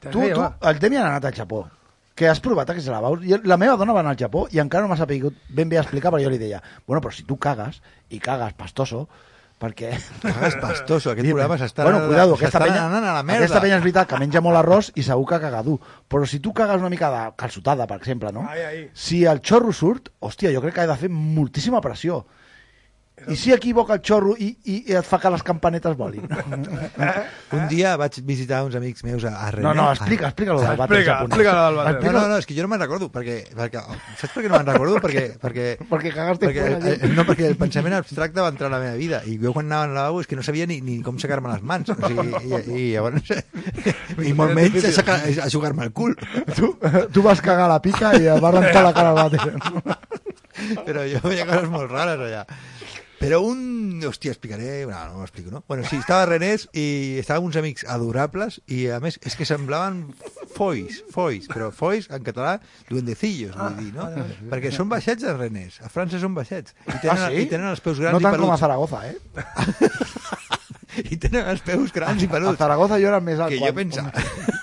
[0.02, 0.58] Te Tu, tu, va.
[0.70, 1.64] el Demi ha anat al Japó.
[2.14, 3.24] Que has provat aquests lavabos?
[3.24, 5.80] I la meva dona va anar al Japó i encara no m'ha sabut ben bé
[5.80, 7.80] explicar, però jo li deia, bueno, però si tu cagues,
[8.10, 9.08] i cagues pastoso,
[9.62, 9.92] perquè...
[10.24, 11.38] Cagues pastoso, aquest Dime.
[11.38, 13.46] programa s'està Bueno, cuidado, aquesta penya, anant a la merda.
[13.46, 15.78] aquesta penya és veritat que menja molt arròs i segur que caga dur.
[16.10, 18.48] Però si tu cagues una mica de calçotada, per exemple, no?
[18.50, 18.82] Ai, ai.
[18.94, 22.24] Si el xorro surt, hòstia, jo crec que ha de fer moltíssima pressió.
[23.30, 26.26] I si equivoca el xorro i, i, i et fa que les campanetes volin?
[27.58, 29.68] Un dia vaig visitar uns amics meus a, a Rennes.
[29.68, 31.30] No, no, explica, explica lo del vàter Explica, japonès.
[31.30, 32.06] explica lo del vàter.
[32.06, 33.84] No, no, no, és que jo no me'n recordo, perquè, perquè...
[34.18, 34.98] Saps per què no me'n recordo?
[35.04, 38.76] Perquè, perquè, Perquè cagaste perquè, fuera, eh, no, perquè el pensament abstracte va entrar a
[38.78, 41.00] la meva vida i jo quan anava al lavabo és que no sabia ni, ni
[41.06, 43.32] com secar-me les mans o sigui, i, i llavors
[44.32, 46.16] i molt menys a, sacar, a jugar-me el cul
[46.56, 46.68] Tu,
[47.14, 50.02] tu vas cagar la pica i et va rentar la cara al vàter.
[50.86, 52.44] però jo veia coses molt rares allà
[53.22, 53.60] però un...
[54.02, 54.82] Hòstia, explicaré...
[54.90, 55.60] No, no ho explico, no?
[55.70, 59.46] Bueno, sí, estava Renés i estava amb uns amics adorables i, a més, és que
[59.46, 60.08] semblaven
[60.56, 62.56] fois, fois, però fois, en català,
[62.90, 64.10] duendecillos, vull dir, no?
[64.52, 65.78] Perquè són baixets a Renés.
[65.86, 66.74] A França són baixets.
[66.88, 67.46] I tenen, Ah, sí?
[67.46, 68.66] i tenen els peus grans No i tant com a peluts.
[68.66, 70.58] Zaragoza, eh?
[70.98, 72.60] I tenen els peus grans i A peluts.
[72.60, 73.54] Zaragoza jo era més alt.
[73.54, 74.12] que yo pensaba,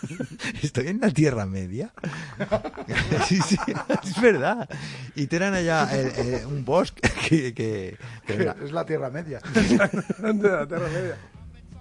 [0.63, 1.93] estoy en la Tierra Media.
[3.29, 3.57] sí, sí,
[4.03, 4.69] es verdad.
[5.15, 7.55] Y tienen allá eh, eh, un bosque que...
[7.55, 9.41] que, que Es la Tierra Media.
[9.55, 11.17] De la Terra Media.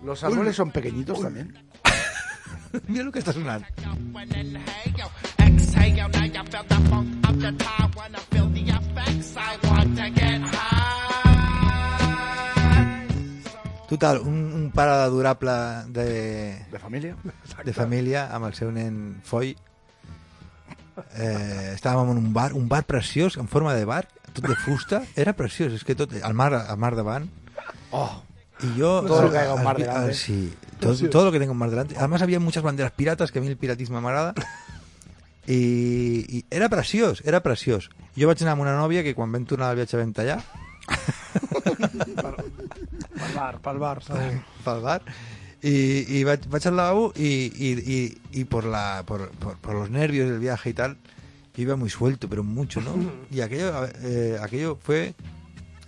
[0.03, 1.57] Los árboles son pequeñitos también.
[2.87, 3.65] Mira lo que está sonando.
[13.97, 15.51] Total, un, un pare adorable
[15.89, 17.15] de, De família.
[17.65, 19.55] de família amb el seu nen Foy.
[21.17, 25.01] Eh, estàvem en un bar, un bar preciós, en forma de bar, tot de fusta.
[25.17, 27.25] Era preciós, és que tot, el mar, el mar davant.
[27.91, 28.21] Oh,
[28.61, 29.01] Y yo...
[29.05, 29.99] Todo lo que haya un mar delante.
[30.09, 31.95] al- sí, todo, todo lo que tenga un mar delante.
[31.97, 34.33] Además había muchas banderas piratas, que a mí el piratisme m'agrada.
[35.45, 37.89] I, I era preciós, era preciós.
[38.17, 40.41] Jo vaig anar amb una nòvia que quan vam tornar del viatge vam tallar
[43.17, 44.03] Pel bar, pel bar,
[44.63, 45.01] pel bar
[45.61, 49.89] y, y vaig, al lavabo y, y, y, y por, la, por, por, por los
[49.89, 50.97] nervios del viaje y tal,
[51.55, 52.93] yo iba muy suelto, pero mucho, ¿no?
[53.31, 55.15] Y aquello, eh, aquello fue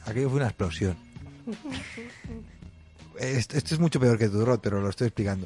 [0.06, 0.98] aquello fue una explosión.
[3.20, 5.46] Esto, esto es mucho peor que tu Rod, pero lo estoy explicando.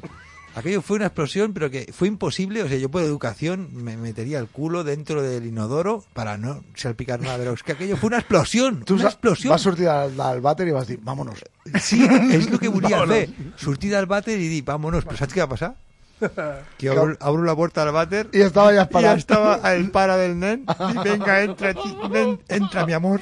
[0.56, 2.62] Aquello fue una explosión, pero que fue imposible.
[2.62, 7.20] O sea, yo por educación me metería el culo dentro del inodoro para no salpicar
[7.20, 7.38] nada.
[7.38, 8.84] Pero es que aquello fue una explosión.
[8.84, 9.50] Tu una sa- explosión.
[9.50, 11.42] vas sortir del, del vàter i vas dir, vámonos.
[11.82, 11.98] Sí,
[12.30, 13.16] és el que volia Vámonos.
[13.16, 13.28] fer.
[13.56, 15.74] Sortir del vàter i dir, vámonos, però saps què va passar?
[16.78, 19.18] Que abro, abro la puerta del vàter I estava ja i esperant.
[19.18, 23.20] estava el pare del nen i venga, entra, ti- nen, entra, mi amor.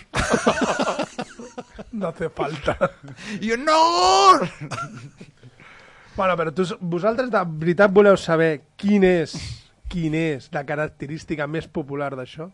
[1.93, 2.77] No hace falta.
[3.41, 4.41] I jo, no!
[6.17, 9.37] Bueno, però tu, vosaltres de veritat voleu saber quin és,
[9.89, 12.51] quin és la característica més popular d'això?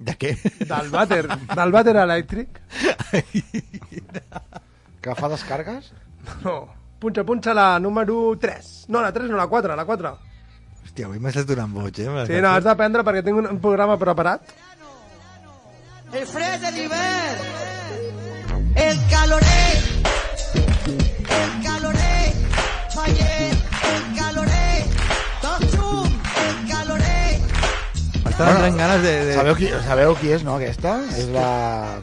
[0.00, 0.34] De què?
[0.64, 2.60] Del vàter, del vàter elèctric?
[5.00, 5.92] Que fa descargues?
[6.44, 6.68] No.
[7.00, 8.66] Punxa, punxa la número 3.
[8.92, 10.10] No, la 3 no, la 4, la 4.
[10.84, 12.08] Hòstia, avui m'estàs donant boig, eh?
[12.28, 14.52] Sí, no, has d'aprendre perquè tinc un, programa preparat.
[16.12, 17.46] El frente de nivel.
[18.88, 19.89] El caloré.
[23.10, 23.50] Fallé.
[23.50, 24.84] El caloré.
[25.42, 26.06] Topsum.
[26.46, 27.40] El caloré.
[28.24, 29.12] M'estan entrant ganes de...
[29.26, 29.34] de...
[29.34, 30.92] Sabeu qui, sabeu qui és, no, aquesta?
[31.16, 31.46] És la...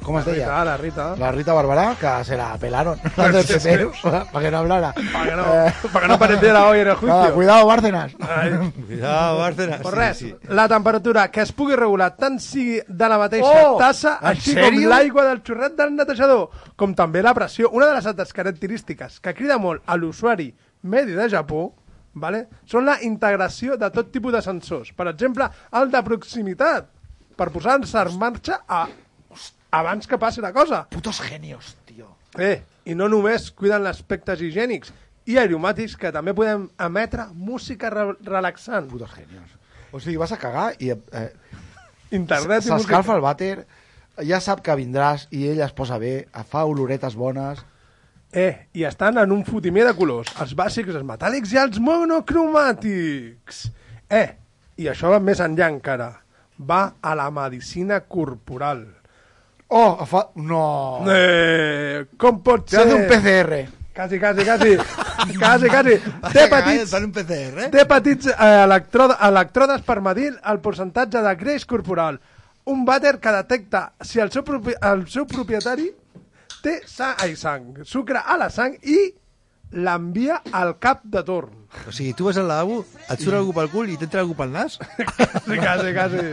[0.03, 0.47] Com es deia?
[0.47, 1.05] Rita, la Rita.
[1.22, 2.99] La Rita Barberá, que se la pelaron.
[3.18, 3.70] La del Sí, sí.
[3.70, 4.93] PP, para que no hablara.
[5.14, 7.16] Para que no, Eh, para que no apareciera hoy en el juicio.
[7.16, 8.12] nada, cuidado, Bárcenas.
[8.20, 8.51] Ai.
[8.88, 9.82] Cuidado, Bárcenas.
[9.82, 10.36] Pues Sí, res, sí.
[10.49, 13.78] la temperatura que es pugui regular tant sigui de la mateixa Oh!
[13.78, 17.70] tassa, així com l'aigua del xorret del netejador, com també la pressió.
[17.72, 20.51] Una de les altres característiques que crida molt a l'usuari
[20.88, 21.69] medi de Japó
[22.17, 22.45] vale?
[22.65, 24.93] són la integració de tot tipus de sensors.
[24.97, 25.47] Per exemple,
[25.79, 26.89] el de proximitat,
[27.38, 28.88] per posar-se en marxa a,
[29.77, 30.85] abans que passi la cosa.
[30.89, 32.09] Putos genios, tío.
[32.38, 34.93] Eh, I no només cuiden aspectes higiènics
[35.27, 38.88] i aromàtics, que també podem emetre música re relaxant.
[38.89, 39.55] Putos genios.
[39.91, 41.29] O sigui, vas a cagar i eh,
[42.11, 42.79] Internet i música.
[42.79, 43.55] s'escalfa el vàter,
[44.27, 47.65] ja sap que vindràs i ell es posa bé, fa oloretes bones...
[48.32, 53.61] Eh, i estan en un fotimer de colors, els bàsics, els metàl·lics i els monocromàtics.
[54.09, 54.28] Eh,
[54.78, 56.11] i això va més enllà encara.
[56.57, 58.86] Va a la medicina corporal.
[59.69, 60.28] Oh, fa...
[60.36, 61.03] No!
[61.11, 62.86] Eh, com pot Se ser?
[62.86, 63.65] hace un PCR.
[63.97, 64.75] Quasi, quasi, quasi.
[65.41, 65.95] quasi, quasi.
[66.34, 67.69] Té petits, Fan un PCR, eh?
[67.73, 72.19] té petits eh, electrodes, electrodes per medir el percentatge de greix corporal.
[72.67, 75.88] Un vàter que detecta si el seu, propi, el seu propietari
[76.68, 78.99] té sang, ai, sang, sucre a la sang i
[79.72, 81.65] l'envia al cap de torn.
[81.88, 84.53] O sigui, tu vas al lavabo, et surt algú pel cul i t'entra algú pel
[84.53, 84.78] nas?
[84.80, 86.28] Quasi, quasi, quasi.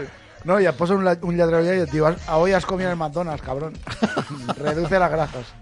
[0.44, 2.98] No, y posa un, un lladrero allá y te digo, hoy has comido en el
[2.98, 3.72] McDonald's, cabrón.
[4.58, 5.54] Reduce las grasas.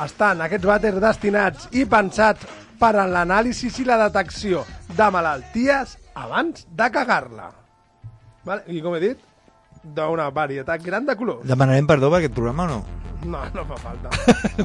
[0.00, 2.46] Estan aquests vàters destinats i pensats
[2.80, 4.62] per a l'anàlisi i la detecció
[4.96, 7.50] de malalties abans de cagar-la.
[8.44, 8.64] Vale?
[8.72, 9.20] I com he dit,
[9.84, 11.44] d'una varietat gran de colors.
[11.48, 13.09] Demanarem perdó per aquest programa o no?
[13.24, 14.10] No, no fa falta.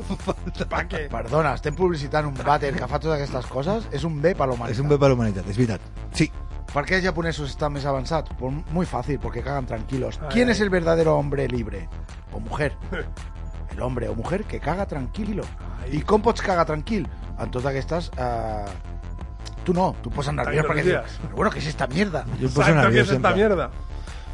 [0.71, 1.05] pa què?
[1.11, 3.87] Perdona, estem publicitant un vàter que fa totes aquestes coses.
[3.91, 4.77] És un bé per la humanitat.
[4.77, 5.81] És un bé per la humanitat, és veritat.
[6.15, 6.29] Sí.
[6.71, 8.29] ¿Por qué los japoneses están más avanzados?
[8.37, 10.19] Pues muy fácil, porque cagan tranquilos.
[10.21, 10.53] Ay, ¿Quién ay.
[10.53, 11.87] es el verdadero hombre libre?
[12.33, 12.75] O mujer.
[13.71, 15.43] El hombre o mujer que caga tranquilo.
[15.91, 17.07] I com pots cagar tranquil?
[17.39, 18.11] En totes aquestes...
[18.17, 18.65] Eh...
[19.65, 21.19] Tu no, tu pots anar nerviós perquè dius, Tecnologies.
[21.25, 22.19] però bueno, què és esta mierda?
[22.37, 23.35] Jo em poso Exacte, que nerviós és esta sempre.
[23.39, 23.69] mierda.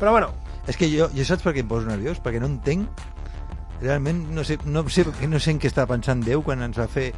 [0.01, 0.33] Però bueno,
[0.67, 2.19] És que jo, jo saps per què em poso nerviós?
[2.21, 3.01] Perquè no entenc
[3.81, 6.87] realment no sé, no sé, no sé en què estava pensant Déu quan ens va
[6.91, 7.11] fer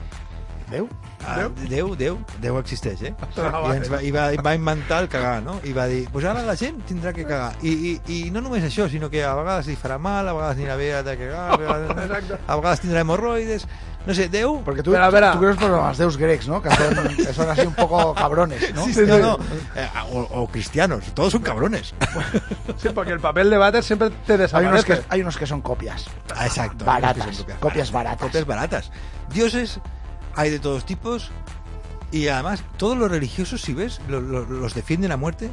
[0.73, 0.87] Déu?
[1.25, 3.11] Ah, Déu, Déu, Déu existeix, eh?
[3.37, 5.59] Ah, I, ens va, i, va, va inventar el cagar, no?
[5.67, 7.53] I va dir, pues ara la gent tindrà que cagar.
[7.61, 10.59] I, i, i no només això, sinó que a vegades li farà mal, a vegades
[10.59, 13.67] anirà bé de cagar, a vegades, a vegades tindrà hemorroides.
[14.05, 14.57] No sé, Déu...
[14.65, 15.29] Perquè tu, Espera, espera.
[15.31, 16.57] tu creus per els déus grecs, no?
[16.61, 18.83] Que són, que són un poco cabrones, ¿no?
[18.83, 19.37] Sí, sí, no, no.
[19.79, 21.93] Eh, o, o cristianos, todos son cabrones.
[22.83, 25.05] sí, porque el papel de váter siempre te Hay unos, que, desaparece.
[25.09, 26.05] hay unos que son copias.
[26.35, 26.83] Ah, Exacto.
[26.83, 28.21] Baratas, Copias, copias, copias baratas.
[28.27, 28.91] Copias baratas.
[29.33, 29.79] Dioses
[30.35, 31.31] hay de todos tipos
[32.11, 35.49] y además todos los religiosos, si ves, lo- lo- los defienden a muerte.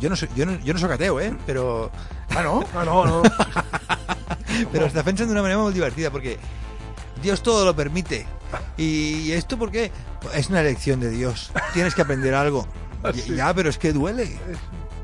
[0.00, 1.34] Yo no soy, yo no, yo no soy ateo, ¿eh?
[1.46, 1.90] Pero,
[2.36, 2.62] Ah, no?
[2.76, 3.22] Ah, no, no.
[4.72, 6.38] pero se defensan de una manera muy divertida porque
[7.24, 8.26] Dios todo lo permite.
[8.76, 9.90] ¿Y esto por qué?
[10.34, 11.50] Es una elección de Dios.
[11.72, 12.66] Tienes que aprender algo.
[13.14, 14.38] Y- Ya, pero es que duele.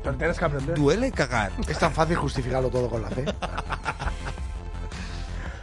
[0.03, 0.75] Pero tienes que aprender.
[0.75, 1.51] Duele cagar.
[1.67, 3.25] Es tan fácil justificarlo todo con la fe.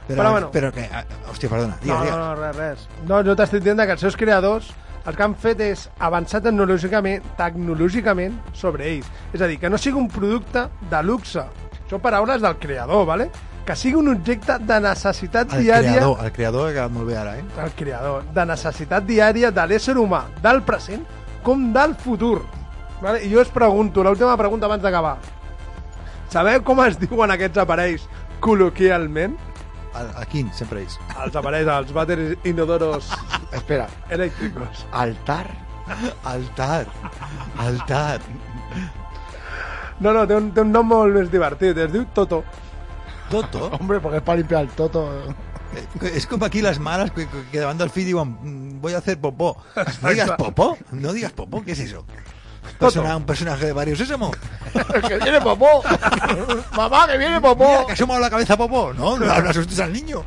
[0.06, 0.50] Pero, Però bueno.
[0.52, 1.76] pero que, ah, hostia, perdona.
[1.82, 2.88] No, no, no, res, res.
[3.06, 4.70] No, jo t'estic dient que els seus creadors
[5.08, 9.10] el que han fet és avançar tecnològicament, tecnològicament sobre ells.
[9.36, 11.44] És a dir, que no sigui un producte de luxe.
[11.84, 13.28] Això paraules del creador, ¿vale?
[13.68, 17.16] Que sigui un objecte de necessitat El diària creador, el creador ha quedat molt bé
[17.20, 17.42] ara, eh?
[17.64, 21.02] el creador, de necessitat diària de l'ésser humà, del present
[21.44, 22.38] com del futur.
[23.02, 23.20] Vale?
[23.26, 25.18] I jo us pregunto, l'última pregunta abans d'acabar.
[26.32, 28.06] Sabeu com es diuen aquests aparells
[28.40, 29.36] col·loquialment?
[29.98, 30.96] El, el quin, sempre ells.
[31.24, 33.10] Els aparells, els vàters inodoros
[33.58, 34.86] Espera, elèctricos.
[34.92, 35.46] altar.
[36.24, 36.86] Altar.
[37.64, 38.20] Altar.
[40.00, 42.42] No, no, té un, té un nom molt més divertit, es diu Toto.
[43.30, 43.66] Toto.
[43.80, 45.10] Hombre, porque es para limpiar el toto.
[45.12, 45.34] Eh,
[46.14, 49.18] Es como aquí las malas que, que davant del fill diuen "Mm, voy a hacer
[49.20, 49.56] popó.
[50.02, 52.04] No digas popó, no digas popó, ¿qué es eso?
[52.78, 54.30] Persona- un personaje de Barrio Sésamo.
[55.08, 55.82] que viene popó.
[56.76, 57.64] Mamá, que viene popó.
[57.68, 58.92] Mira, que asoma la cabeza popó.
[58.94, 60.22] No, no, no asustes al niño.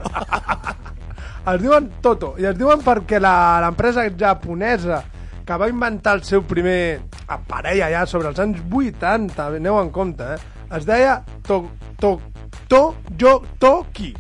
[1.48, 5.02] Es diuen Toto, i es diuen perquè la- l'empresa japonesa
[5.46, 7.02] que va inventar el seu primer
[7.34, 10.38] aparell allà sobre els anys 80, aneu en compte, eh?
[10.78, 11.16] es deia
[11.48, 11.64] to,
[12.00, 12.12] to,
[12.72, 14.16] to, yo, Toki.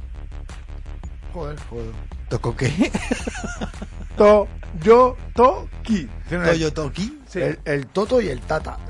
[1.33, 1.93] Joder, joder.
[2.27, 2.91] ¿Tocó qué?
[4.17, 4.45] To,
[4.83, 6.09] yo, Toki.
[6.29, 7.21] Toyo Toki.
[7.29, 7.39] Sí.
[7.39, 8.77] El, el toto y el tata.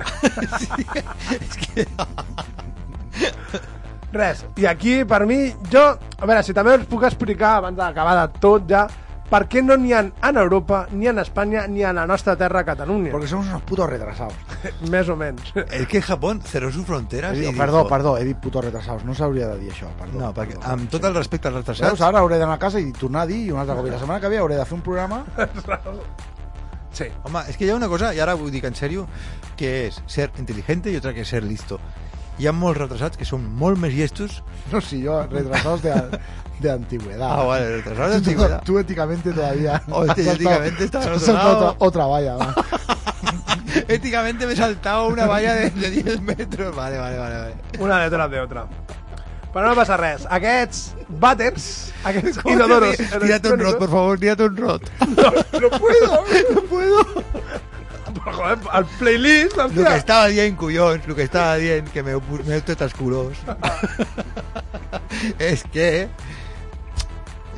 [4.12, 5.99] Res, i aquí, per mi, jo...
[6.18, 8.88] A veure, si també us puc explicar, abans d'acabar de tot ja,
[9.32, 12.65] per què no n'hi ha en Europa, ni en Espanya, ni a la nostra terra,
[12.67, 13.11] Catalunya.
[13.13, 14.36] Porque somos unos putos retrasados.
[14.91, 15.53] Més o menys.
[15.71, 18.65] Es que Japón cerró sus fronteras He y dit, dijo- perdó, perdó, he dit putos
[18.65, 19.05] retrasados.
[19.05, 20.19] No s'hauria de dir això, perdó.
[20.19, 20.67] No, perquè perdó.
[20.75, 22.01] amb tot el respecte als Veus, retrasats...
[22.09, 23.88] ara hauré d'anar a casa i tornar a dir i un altre cop.
[23.88, 25.23] I la setmana que ve hauré de fer un programa...
[26.91, 27.05] Sí.
[27.23, 29.05] Home, es que hi ha una cosa, i ara ho dic en sèrio,
[29.55, 31.79] que és ser intel·ligente i otra que ser listo.
[32.38, 34.41] Hi ha molts retrasats que són molt més llestos.
[34.73, 35.93] No, si yo, retrasados de,
[36.62, 37.30] de antigüedad.
[37.39, 38.64] Ah, vale, retrasados de Tú- antigüedad.
[38.64, 39.82] Tú, éticamente todavía...
[39.89, 41.57] Hostia, éticamente estás al otro lado.
[41.57, 42.36] otra, otra valla.
[42.36, 42.55] va.
[43.88, 46.76] Éticamente me he saltado una valla de, de 10 metros.
[46.76, 47.36] Vale, vale, vale.
[47.38, 47.55] vale.
[47.80, 48.68] Una detrás de otra.
[49.51, 50.24] Però no passa res.
[50.32, 51.64] Aquests vàters,
[52.07, 52.95] aquests inodoros...
[53.20, 54.86] Tírate un rot, por favor, tírate un rot.
[55.59, 56.24] No puedo,
[56.55, 57.03] no puedo.
[58.16, 59.97] Però, joder, el playlist, Lo que hòstia.
[59.97, 63.36] estaba bien, cuyón, lo que estaba bien, que me, me he hecho oscuros.
[65.38, 66.07] es que...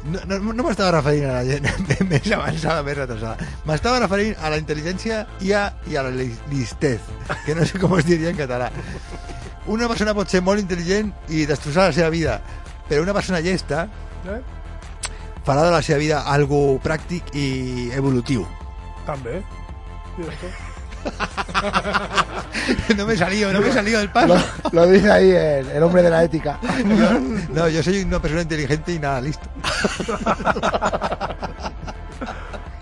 [0.04, 1.64] No, no, no m'estava referint a la gent
[2.12, 3.46] més avançada, més retrasada.
[3.70, 7.00] M'estava referint a la intel·ligència i a, i a la li- listez,
[7.46, 8.68] que no sé com es diria en català.
[9.72, 12.42] Una persona pot ser molt intel·ligent i destrossar la seva vida,
[12.90, 13.86] però una persona llesta
[14.28, 14.42] Eh?
[15.44, 17.48] farà de la seva vida algo pràctic i
[17.96, 18.44] evolutiu.
[19.08, 19.42] També.
[22.98, 24.36] No me salió, no me salió del paso.
[24.36, 24.40] Lo,
[24.72, 26.60] lo dice ahí el, el hombre de la ética.
[27.54, 29.48] No, yo soy una persona inteligente y nada, listo.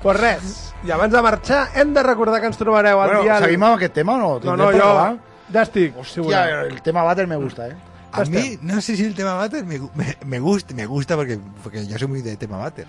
[0.01, 3.35] Pues res, i abans de marxar hem de recordar que ens trobareu al Bueno, dia...
[3.37, 4.29] ¿seguimos amb aquest tema o no?
[4.33, 5.17] No, ¿Tindrem no, jo acabar?
[5.53, 5.93] ja estic.
[5.93, 6.65] si Hòstia, voleu.
[6.71, 7.75] el tema Bater me gusta, ¿eh?
[8.11, 11.37] A mí, no sé si el tema Bater me, me, me gusta, me gusta porque,
[11.61, 12.87] porque yo soy muy de tema Bater.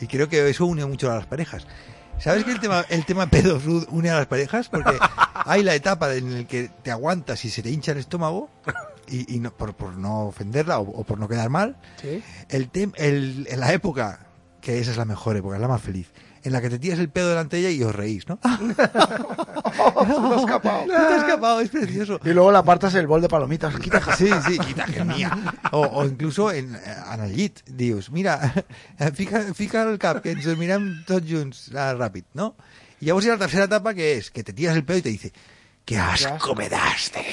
[0.00, 1.66] Y creo que eso une mucho a las parejas.
[2.18, 4.68] ¿Sabes que el tema, el tema pedos une a las parejas?
[4.68, 4.96] Porque
[5.34, 8.50] hay la etapa en la que te aguantas y se te hincha el estómago
[9.06, 12.22] y, y no, por, por no ofenderla o, o por no quedar mal, Sí.
[12.48, 14.26] el tem, el, en la época,
[14.60, 16.10] que esa es la mejor época, es la más feliz,
[16.46, 18.38] en la que te tiras el pedo delante de ella y os reís, ¿no?
[18.46, 20.84] Se te escapado.
[20.86, 22.20] Te ha escapado, es precioso.
[22.24, 23.74] Y luego le apartas el bol de palomitas.
[23.80, 25.36] Quita, Sí, sí, quita que mía.
[25.72, 28.54] O, o incluso en, eh, el llit, dius, mira,
[29.14, 32.54] fica, fica el cap, que ens mirem tots junts ah, ràpid, no?
[33.00, 35.02] Y llavors hi ha la tercera etapa que es que te tiras el pedo y
[35.02, 35.32] te dice,
[35.86, 37.24] qué asco me daste.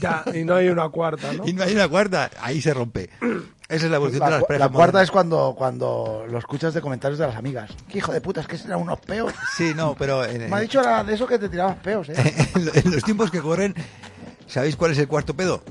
[0.00, 1.42] Ya, y no hay una cuarta, ¿no?
[1.46, 3.10] Y no hay una cuarta, ahí se rompe.
[3.68, 6.74] Esa es la evolución La, de las parejas la cuarta es cuando, cuando lo escuchas
[6.74, 7.70] de comentarios de las amigas.
[7.90, 8.42] ¿Qué hijo de puta?
[8.42, 9.32] Es que serán unos peos.
[9.56, 12.14] Sí, no, pero en, Me ha dicho la- de eso que te tirabas peos, ¿eh?
[12.54, 13.74] en en los tiempos que corren,
[14.46, 15.62] ¿sabéis cuál es el cuarto pedo?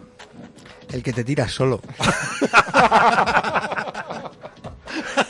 [0.89, 1.79] El que te tiras solo.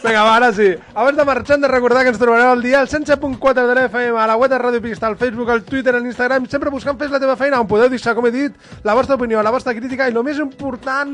[0.03, 0.69] Vinga, va, ara sí.
[0.93, 4.15] Abans de marxar, hem de recordar que ens trobareu al dia al 107.4 de l'FM,
[4.17, 7.11] a la web de Ràdio Pista, al Facebook, al Twitter, a l'Instagram, sempre buscant Fes
[7.11, 10.07] la teva feina, on podeu deixar, com he dit, la vostra opinió, la vostra crítica
[10.07, 11.11] i, el més important,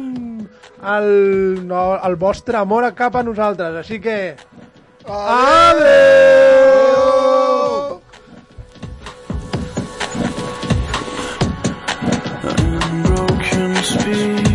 [0.95, 1.09] el,
[1.67, 3.75] no, el vostre amor cap a nosaltres.
[3.84, 4.36] Així que...
[5.07, 6.38] Adeu!
[13.07, 14.47] broken speech.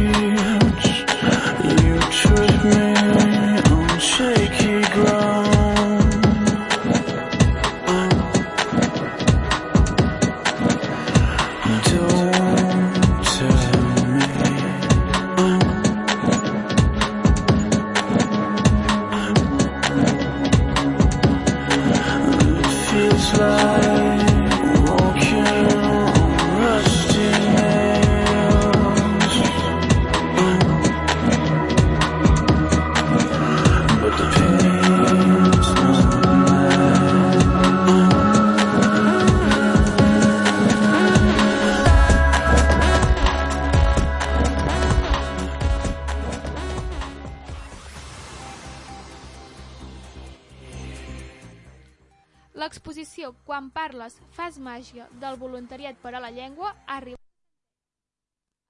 [53.63, 57.21] Quan parles, fas màgia del voluntariat per a la llengua ha arribat.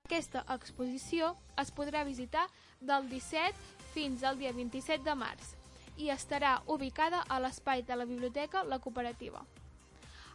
[0.05, 1.31] Aquesta exposició
[1.63, 2.43] es podrà visitar
[2.91, 5.55] del 17 fins al dia 27 de març
[5.97, 9.41] i estarà ubicada a l'espai de la Biblioteca La Cooperativa.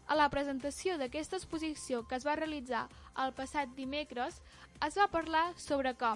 [0.08, 2.88] A la presentació d'aquesta exposició que es va realitzar
[3.28, 4.42] el passat dimecres
[4.90, 6.16] es va parlar sobre que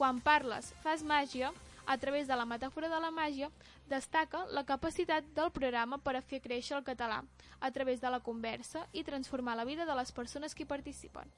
[0.00, 1.52] quan parles fas màgia,
[1.84, 3.48] a través de la metàfora de la màgia,
[3.88, 7.22] destaca la capacitat del programa per a fer créixer el català
[7.60, 11.32] a través de la conversa i transformar la vida de les persones que hi participen.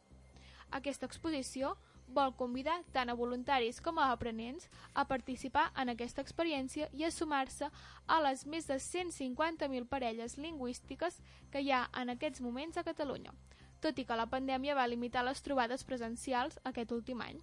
[0.71, 1.77] Aquesta exposició
[2.11, 7.11] vol convidar tant a voluntaris com a aprenents a participar en aquesta experiència i a
[7.15, 7.71] sumar-se
[8.07, 11.21] a les més de 150.000 parelles lingüístiques
[11.51, 13.35] que hi ha en aquests moments a Catalunya,
[13.81, 17.41] tot i que la pandèmia va limitar les trobades presencials aquest últim any.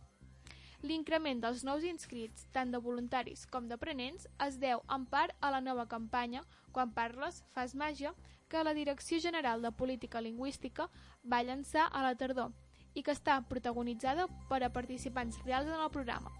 [0.83, 5.61] L'increment dels nous inscrits, tant de voluntaris com d'aprenents, es deu en part a la
[5.61, 6.43] nova campanya
[6.77, 8.11] Quan parles, fas màgia,
[8.49, 10.85] que la Direcció General de Política Lingüística
[11.25, 12.53] va llançar a la tardor
[12.93, 16.31] i que està protagonitzada per a participants reals en el programa,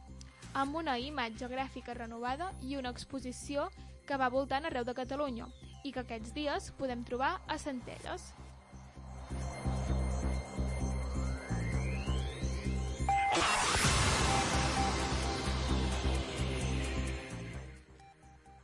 [0.53, 3.67] amb una imatge gràfica renovada i una exposició
[4.05, 5.49] que va voltant arreu de Catalunya
[5.83, 8.31] i que aquests dies podem trobar a Centelles.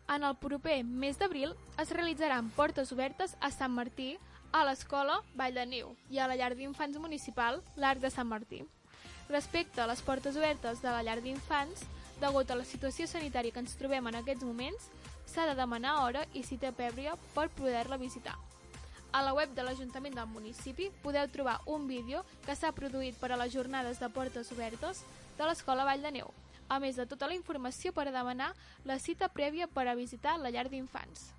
[0.08, 4.18] En el proper mes d'abril es realitzaran portes obertes a Sant Martí,
[4.51, 8.62] a l'escola Vall de Niu i a la llar d'infants municipal l'Arc de Sant Martí.
[9.30, 11.88] Respecte a les portes obertes de la llar d'infants,
[12.22, 14.89] degut a la situació sanitària que ens trobem en aquests moments,
[15.26, 18.36] s'ha de demanar hora i cita prèvia per poder-la visitar.
[19.14, 23.32] A la web de l'Ajuntament del municipi podeu trobar un vídeo que s'ha produït per
[23.32, 25.04] a les jornades de portes obertes
[25.38, 26.34] de l'Escola Vall de Neu,
[26.68, 28.53] a més de tota la informació per a demanar
[28.86, 31.32] la cita prèvia per a visitar la llar d'infants.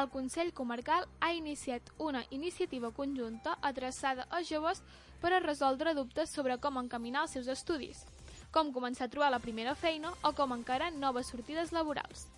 [0.00, 4.82] El Consell Comarcal ha iniciat una iniciativa conjunta adreçada a joves
[5.20, 8.04] per a resoldre dubtes sobre com encaminar els seus estudis,
[8.54, 12.28] com començar a trobar la primera feina o com encarar noves sortides laborals.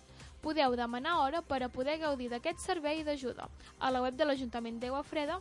[0.43, 3.45] Podeu demanar hora per a poder gaudir d'aquest servei d'ajuda
[3.79, 5.37] a la web de l'Ajuntament d'Aigua Freda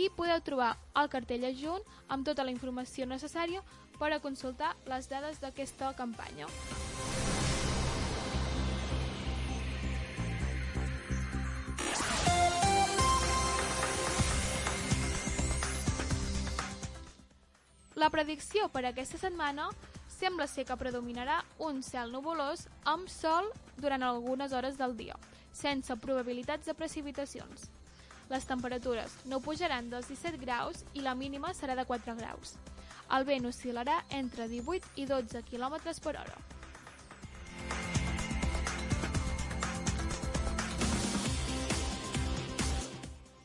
[0.00, 3.60] i podeu trobar el cartell adjunt amb tota la informació necessària
[3.98, 6.48] per a consultar les dades d'aquesta campanya.
[17.98, 19.68] La predicció per aquesta setmana
[20.18, 25.14] Sembla ser que predominarà un cel nuvolós amb sol durant algunes hores del dia,
[25.54, 27.68] sense probabilitats de precipitacions.
[28.28, 32.56] Les temperatures no pujaran dels 17 graus i la mínima serà de 4 graus.
[33.14, 36.36] El vent oscil·larà entre 18 i 12 km per hora.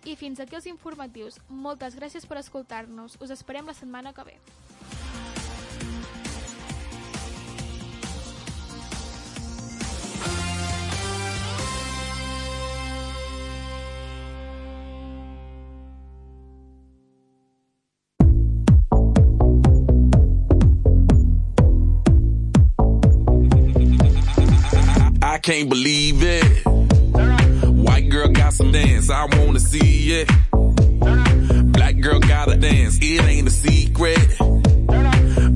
[0.03, 1.37] I fins aquí els informatius.
[1.47, 3.21] Moltes gràcies per escoltar-nos.
[3.21, 4.39] Us esperem la setmana que ve.
[25.43, 26.65] can't believe it.
[26.65, 30.29] White girl got some dance, I wanna see it.
[31.73, 34.19] Black girl gotta dance, it ain't a secret.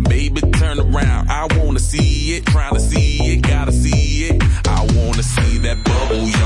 [0.03, 2.45] Baby, turn around, I wanna see it.
[2.47, 4.43] Trying to see it, gotta see it.
[4.67, 6.36] I wanna see that bubble.